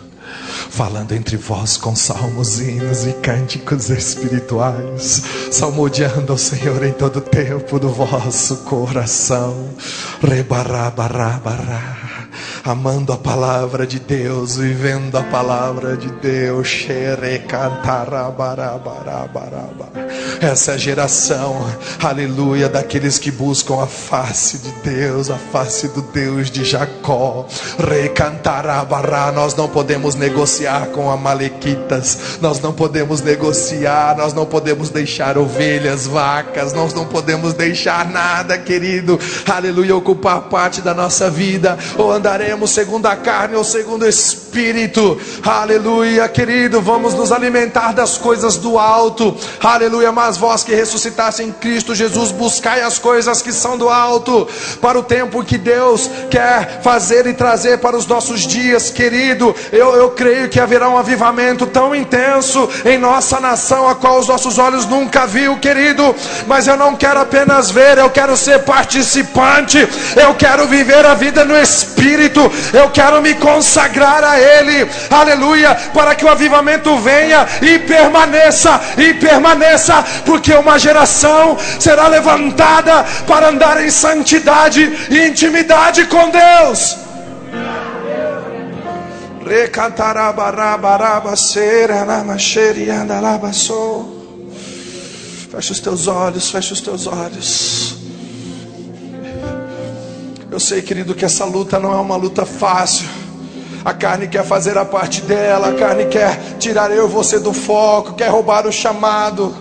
[0.72, 5.22] falando entre vós com salmos, hinos e cânticos espirituais,
[5.52, 9.70] salmodiando ao Senhor em todo tempo do vosso coração.
[10.24, 12.11] Rebarabarabará
[12.64, 16.86] amando a palavra de Deus, vivendo a palavra de Deus.
[20.40, 21.66] Essa é a geração,
[22.02, 27.48] aleluia, daqueles que buscam a face de Deus, a face do Deus de Jacó.
[29.34, 36.06] Nós não podemos negociar com amalequitas, nós não podemos negociar, nós não podemos deixar ovelhas,
[36.06, 42.51] vacas, nós não podemos deixar nada, querido, aleluia, ocupar parte da nossa vida, ou andaremos
[42.52, 44.51] andaremos segundo a carne ou segundo o espírito.
[45.44, 49.36] Aleluia, querido, vamos nos alimentar das coisas do alto.
[49.62, 54.48] Aleluia, mas vós que ressuscitaste em Cristo Jesus, buscai as coisas que são do alto,
[54.82, 59.56] para o tempo que Deus quer fazer e trazer para os nossos dias, querido.
[59.72, 64.28] Eu, eu creio que haverá um avivamento tão intenso em nossa nação, a qual os
[64.28, 66.16] nossos olhos nunca viu, querido.
[66.48, 69.78] Mas eu não quero apenas ver, eu quero ser participante,
[70.16, 76.16] eu quero viver a vida no Espírito eu quero me consagrar a Ele, aleluia, para
[76.16, 83.84] que o avivamento venha e permaneça, e permaneça, porque uma geração será levantada para andar
[83.84, 86.98] em santidade e intimidade com Deus.
[95.52, 97.96] Fecha os teus olhos, fecha os teus olhos.
[100.50, 103.08] Eu sei, querido, que essa luta não é uma luta fácil.
[103.84, 107.52] A carne quer fazer a parte dela, a carne quer tirar eu e você do
[107.52, 109.56] foco, quer roubar o chamado.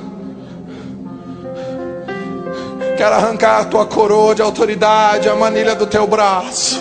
[2.99, 6.79] Quer arrancar a tua coroa de autoridade, a manilha do teu braço.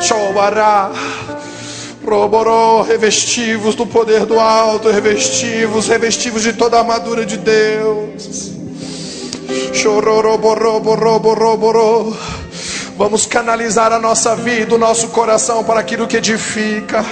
[0.00, 0.90] Chobará.
[2.04, 8.52] Roboró, revestivos do poder do alto, revestivos, revestivos de toda a armadura de Deus.
[9.72, 12.12] Chororoboroboroboroborô.
[12.96, 17.04] Vamos canalizar a nossa vida, o nosso coração para aquilo que edifica.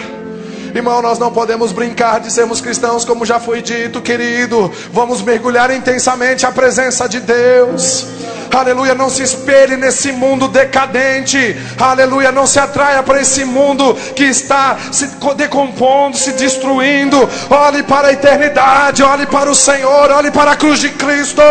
[0.72, 4.70] Irmão, nós não podemos brincar de sermos cristãos, como já foi dito, querido.
[4.92, 8.06] Vamos mergulhar intensamente a presença de Deus.
[8.54, 11.56] Aleluia, não se espelhe nesse mundo decadente.
[11.78, 17.28] Aleluia, não se atraia para esse mundo que está se decompondo, se destruindo.
[17.50, 21.42] Olhe para a eternidade, olhe para o Senhor, olhe para a cruz de Cristo.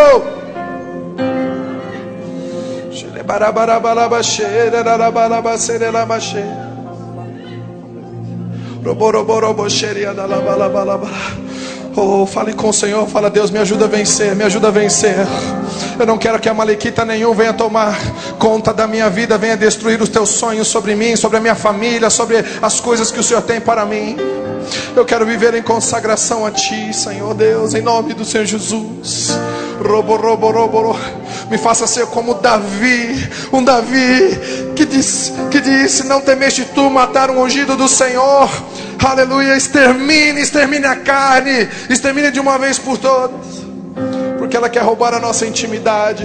[11.95, 15.15] Oh, fale com o Senhor, fala Deus, me ajuda a vencer, me ajuda a vencer.
[15.99, 17.98] Eu não quero que a malequita nenhum venha tomar
[18.39, 22.10] conta da minha vida, venha destruir os teus sonhos sobre mim, sobre a minha família,
[22.10, 24.15] sobre as coisas que o Senhor tem para mim.
[24.95, 29.38] Eu quero viver em consagração a Ti, Senhor Deus, em nome do Senhor Jesus.
[29.85, 30.95] Robo, robo, robo,
[31.52, 34.40] Me faça ser como Davi, um Davi
[34.73, 38.49] que disse, que disse: Não temeste tu matar um ungido do Senhor.
[39.03, 43.61] Aleluia, extermine, extermine a carne, extermine de uma vez por todas
[44.52, 46.23] porque ela quer roubar a nossa intimidade.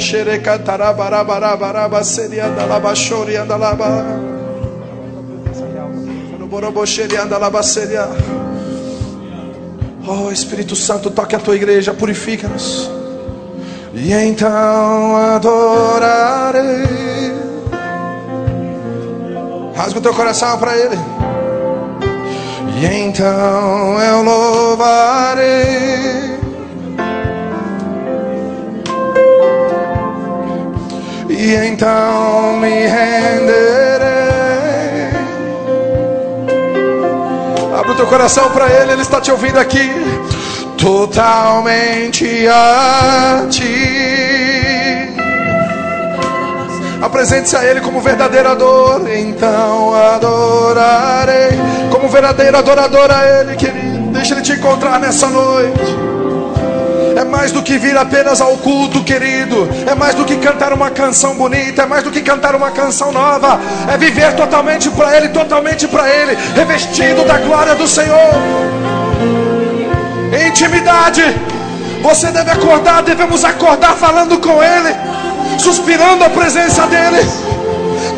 [10.08, 13.05] Oh Espírito Santo, toque a tua igreja, purifica-nos.
[13.96, 16.86] E então adorarei.
[19.74, 20.98] Rasga o teu coração para Ele.
[22.80, 25.96] E então eu louvarei.
[31.46, 34.06] e então me renderei.
[37.78, 39.90] Abre o teu coração para Ele, Ele está te ouvindo aqui.
[40.76, 44.16] Totalmente a Ti.
[47.02, 49.08] Apresente-se a Ele como verdadeiro adorador.
[49.10, 51.58] Então adorarei.
[51.90, 54.10] Como verdadeiro adorador a Ele, querido.
[54.12, 55.96] Deixa Ele te encontrar nessa noite.
[57.16, 59.68] É mais do que vir apenas ao culto, querido.
[59.86, 61.82] É mais do que cantar uma canção bonita.
[61.82, 63.58] É mais do que cantar uma canção nova.
[63.90, 68.95] É viver totalmente para Ele, totalmente para Ele, revestido da glória do Senhor.
[70.36, 71.22] Intimidade.
[72.02, 74.94] Você deve acordar, devemos acordar falando com Ele,
[75.58, 77.26] suspirando a presença dEle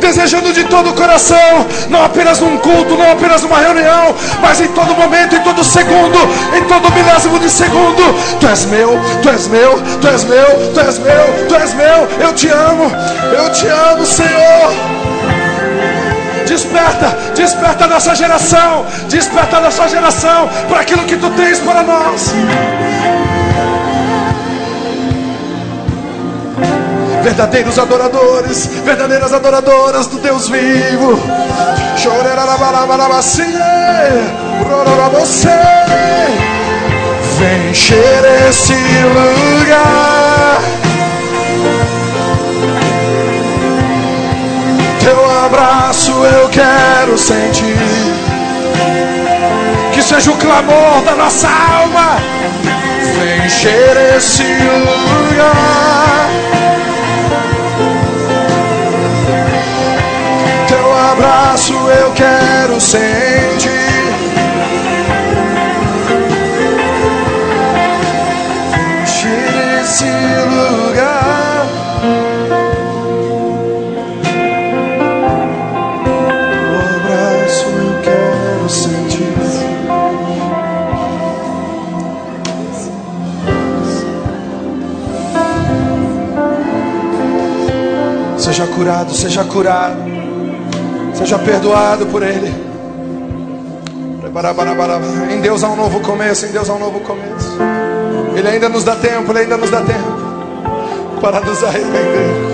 [0.00, 4.68] desejando de todo o coração, não apenas num culto, não apenas numa reunião, mas em
[4.68, 6.18] todo momento, em todo segundo,
[6.56, 8.02] em todo milésimo de segundo.
[8.40, 12.08] Tu és meu, tu és meu, tu és meu, tu és meu, tu és meu.
[12.20, 12.90] Eu te amo,
[13.36, 14.97] eu te amo, Senhor.
[16.48, 21.82] Desperta, desperta a nossa geração, desperta a nossa geração para aquilo que tu tens para
[21.82, 22.32] nós.
[27.28, 31.20] verdadeiros adoradores, verdadeiras adoradoras do Deus vivo.
[35.20, 35.48] Você
[37.38, 40.87] vem encher esse lugar.
[45.48, 47.76] Abraço eu quero sentir.
[49.92, 52.18] Que seja o clamor da nossa alma.
[53.18, 55.88] Vem encher esse lugar.
[61.10, 63.77] abraço eu quero sentir.
[88.58, 89.94] Seja curado, seja curado.
[91.14, 92.52] Seja perdoado por Ele.
[95.32, 97.56] Em Deus há um novo começo, em Deus há um novo começo.
[98.36, 102.48] Ele ainda nos dá tempo, Ele ainda nos dá tempo para nos arrepender.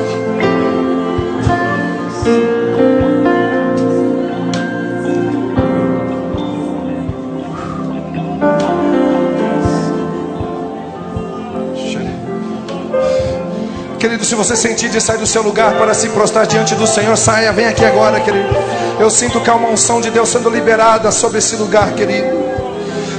[14.05, 17.17] Querido, se você sentir de sair do seu lugar para se prostrar diante do Senhor,
[17.17, 18.55] saia, vem aqui agora, querido.
[19.01, 22.29] Eu sinto que há uma unção de Deus sendo liberada sobre esse lugar, querido.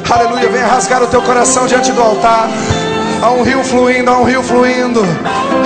[0.08, 2.48] Aleluia, venha rasgar o teu coração diante do altar.
[3.20, 5.04] Há um rio fluindo, há um rio fluindo.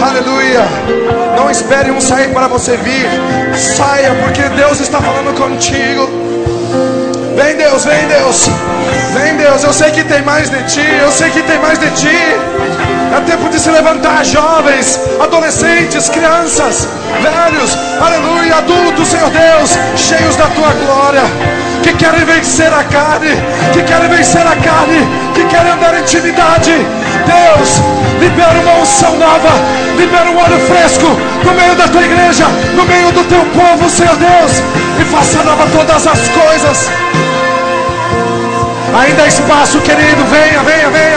[0.01, 0.65] Aleluia.
[1.35, 3.09] Não espere um sair para você vir.
[3.57, 6.09] Saia, porque Deus está falando contigo.
[7.35, 8.47] Vem Deus, vem Deus.
[9.13, 10.87] Vem Deus, eu sei que tem mais de ti.
[11.03, 12.17] Eu sei que tem mais de ti.
[13.11, 16.87] É tempo de se levantar, jovens, adolescentes, crianças,
[17.21, 21.23] velhos, aleluia, adultos, Senhor Deus, cheios da tua glória,
[21.81, 23.31] que querem vencer a carne,
[23.73, 26.71] que querem vencer a carne, que querem andar em intimidade.
[27.25, 27.81] Deus,
[28.19, 29.49] libera uma unção nova,
[29.97, 31.07] libera um óleo fresco
[31.43, 32.45] no meio da tua igreja,
[32.75, 34.61] no meio do teu povo, Senhor Deus,
[35.01, 36.89] e faça nova todas as coisas.
[39.01, 41.08] Ainda há espaço, querido, venha, venha, venha.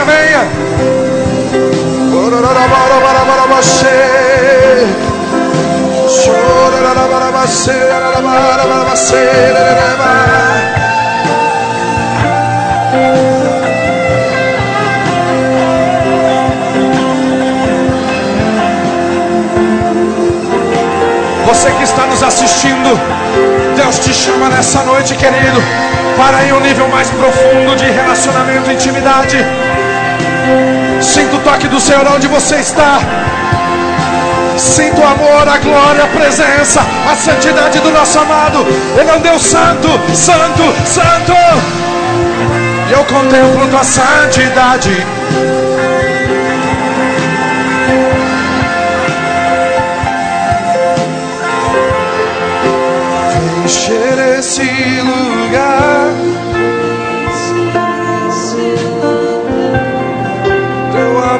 [21.47, 22.99] Você que está nos assistindo,
[23.77, 25.61] Deus te chama nessa noite, querido,
[26.17, 29.37] para ir um nível mais profundo de relacionamento e intimidade.
[31.03, 32.99] Sinta o toque do Senhor onde você está.
[34.57, 36.81] Sinto o amor, a glória, a presença,
[37.11, 38.65] a santidade do nosso amado.
[38.97, 41.33] Ele é um Deus santo, santo, santo.
[42.89, 45.05] E eu contemplo tua santidade.
[53.65, 54.72] Encher esse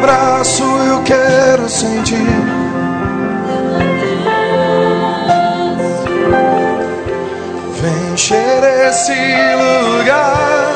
[0.03, 2.17] abraço eu quero sentir.
[8.13, 9.11] encher esse
[9.55, 10.71] lugar.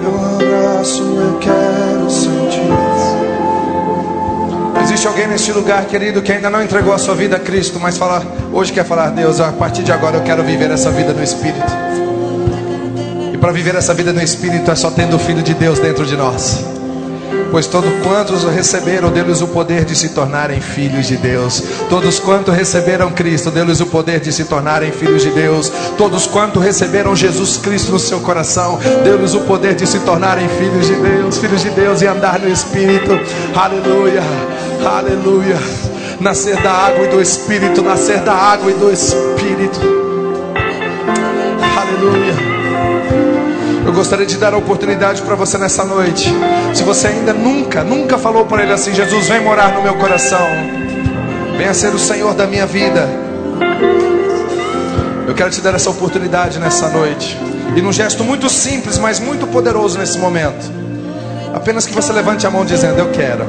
[0.00, 2.72] Teu abraço eu quero sentir.
[4.82, 7.96] Existe alguém neste lugar, querido, que ainda não entregou a sua vida a Cristo, mas
[7.96, 11.22] fala, hoje quer falar, Deus, a partir de agora eu quero viver essa vida no
[11.22, 11.91] Espírito.
[13.42, 16.16] Para viver essa vida no Espírito é só tendo o Filho de Deus dentro de
[16.16, 16.64] nós.
[17.50, 21.60] Pois todos quantos receberam, deu-lhes o poder de se tornarem filhos de Deus.
[21.90, 25.72] Todos quantos receberam Cristo, deu-lhes o poder de se tornarem filhos de Deus.
[25.98, 30.86] Todos quantos receberam Jesus Cristo no seu coração, deu-lhes o poder de se tornarem filhos
[30.86, 33.10] de Deus, filhos de Deus e andar no Espírito.
[33.56, 34.22] Aleluia,
[34.86, 35.58] aleluia.
[36.20, 39.80] Nascer da água e do Espírito, nascer da água e do Espírito.
[41.76, 42.51] Aleluia.
[43.92, 46.26] Eu gostaria de dar a oportunidade para você nessa noite.
[46.72, 50.48] Se você ainda nunca, nunca falou para Ele assim: Jesus, vem morar no meu coração,
[51.58, 53.06] venha ser o Senhor da minha vida.
[55.28, 57.38] Eu quero te dar essa oportunidade nessa noite.
[57.76, 60.72] E num gesto muito simples, mas muito poderoso nesse momento.
[61.52, 63.44] Apenas que você levante a mão dizendo: Eu quero.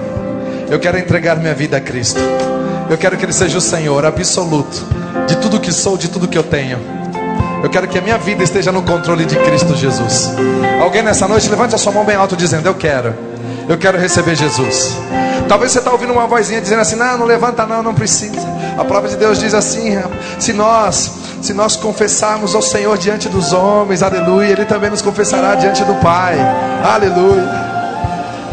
[0.70, 2.20] Eu quero entregar minha vida a Cristo.
[2.90, 4.86] Eu quero que Ele seja o Senhor absoluto
[5.26, 7.03] de tudo que sou, de tudo que eu tenho.
[7.64, 10.34] Eu quero que a minha vida esteja no controle de Cristo Jesus.
[10.81, 13.15] Alguém nessa noite, levante a sua mão bem alto dizendo: Eu quero.
[13.69, 14.98] Eu quero receber Jesus.
[15.48, 18.45] Talvez você está ouvindo uma vozinha dizendo assim: Não, não levanta, não, não precisa.
[18.77, 19.98] A palavra de Deus diz assim:
[20.40, 21.10] Se nós,
[21.41, 25.95] se nós confessarmos ao Senhor diante dos homens, aleluia, Ele também nos confessará diante do
[26.02, 26.35] Pai,
[26.84, 27.64] aleluia.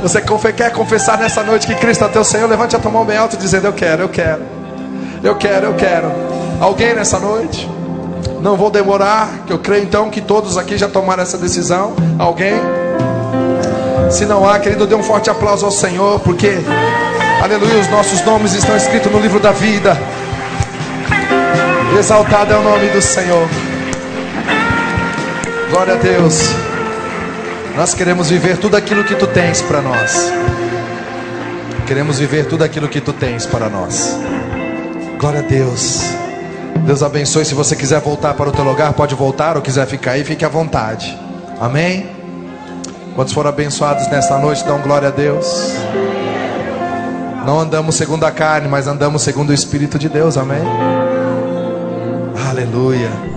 [0.03, 0.23] Você
[0.53, 2.49] quer confessar nessa noite que Cristo é teu Senhor?
[2.49, 4.43] Levante a tua mão bem alto dizendo: Eu quero, eu quero,
[5.21, 6.13] eu quero, eu quero.
[6.61, 7.80] Alguém nessa noite?
[8.43, 11.95] Não vou demorar, que eu creio então que todos aqui já tomaram essa decisão.
[12.19, 12.55] Alguém?
[14.11, 16.59] Se não há, querido, dê um forte aplauso ao Senhor, porque,
[17.43, 19.97] aleluia, os nossos nomes estão escritos no livro da vida.
[21.99, 23.47] Exaltado é o nome do Senhor.
[25.71, 26.51] Glória a Deus.
[27.77, 30.33] Nós queremos viver tudo aquilo que tu tens para nós.
[31.87, 34.19] Queremos viver tudo aquilo que tu tens para nós.
[35.19, 36.20] Glória a Deus.
[36.85, 37.45] Deus abençoe.
[37.45, 39.57] Se você quiser voltar para o teu lugar, pode voltar.
[39.57, 41.19] Ou quiser ficar aí, fique à vontade.
[41.61, 42.09] Amém?
[43.15, 45.75] Quantos foram abençoados nesta noite, dão glória a Deus.
[47.45, 50.37] Não andamos segundo a carne, mas andamos segundo o Espírito de Deus.
[50.37, 50.63] Amém?
[52.49, 53.30] Aleluia.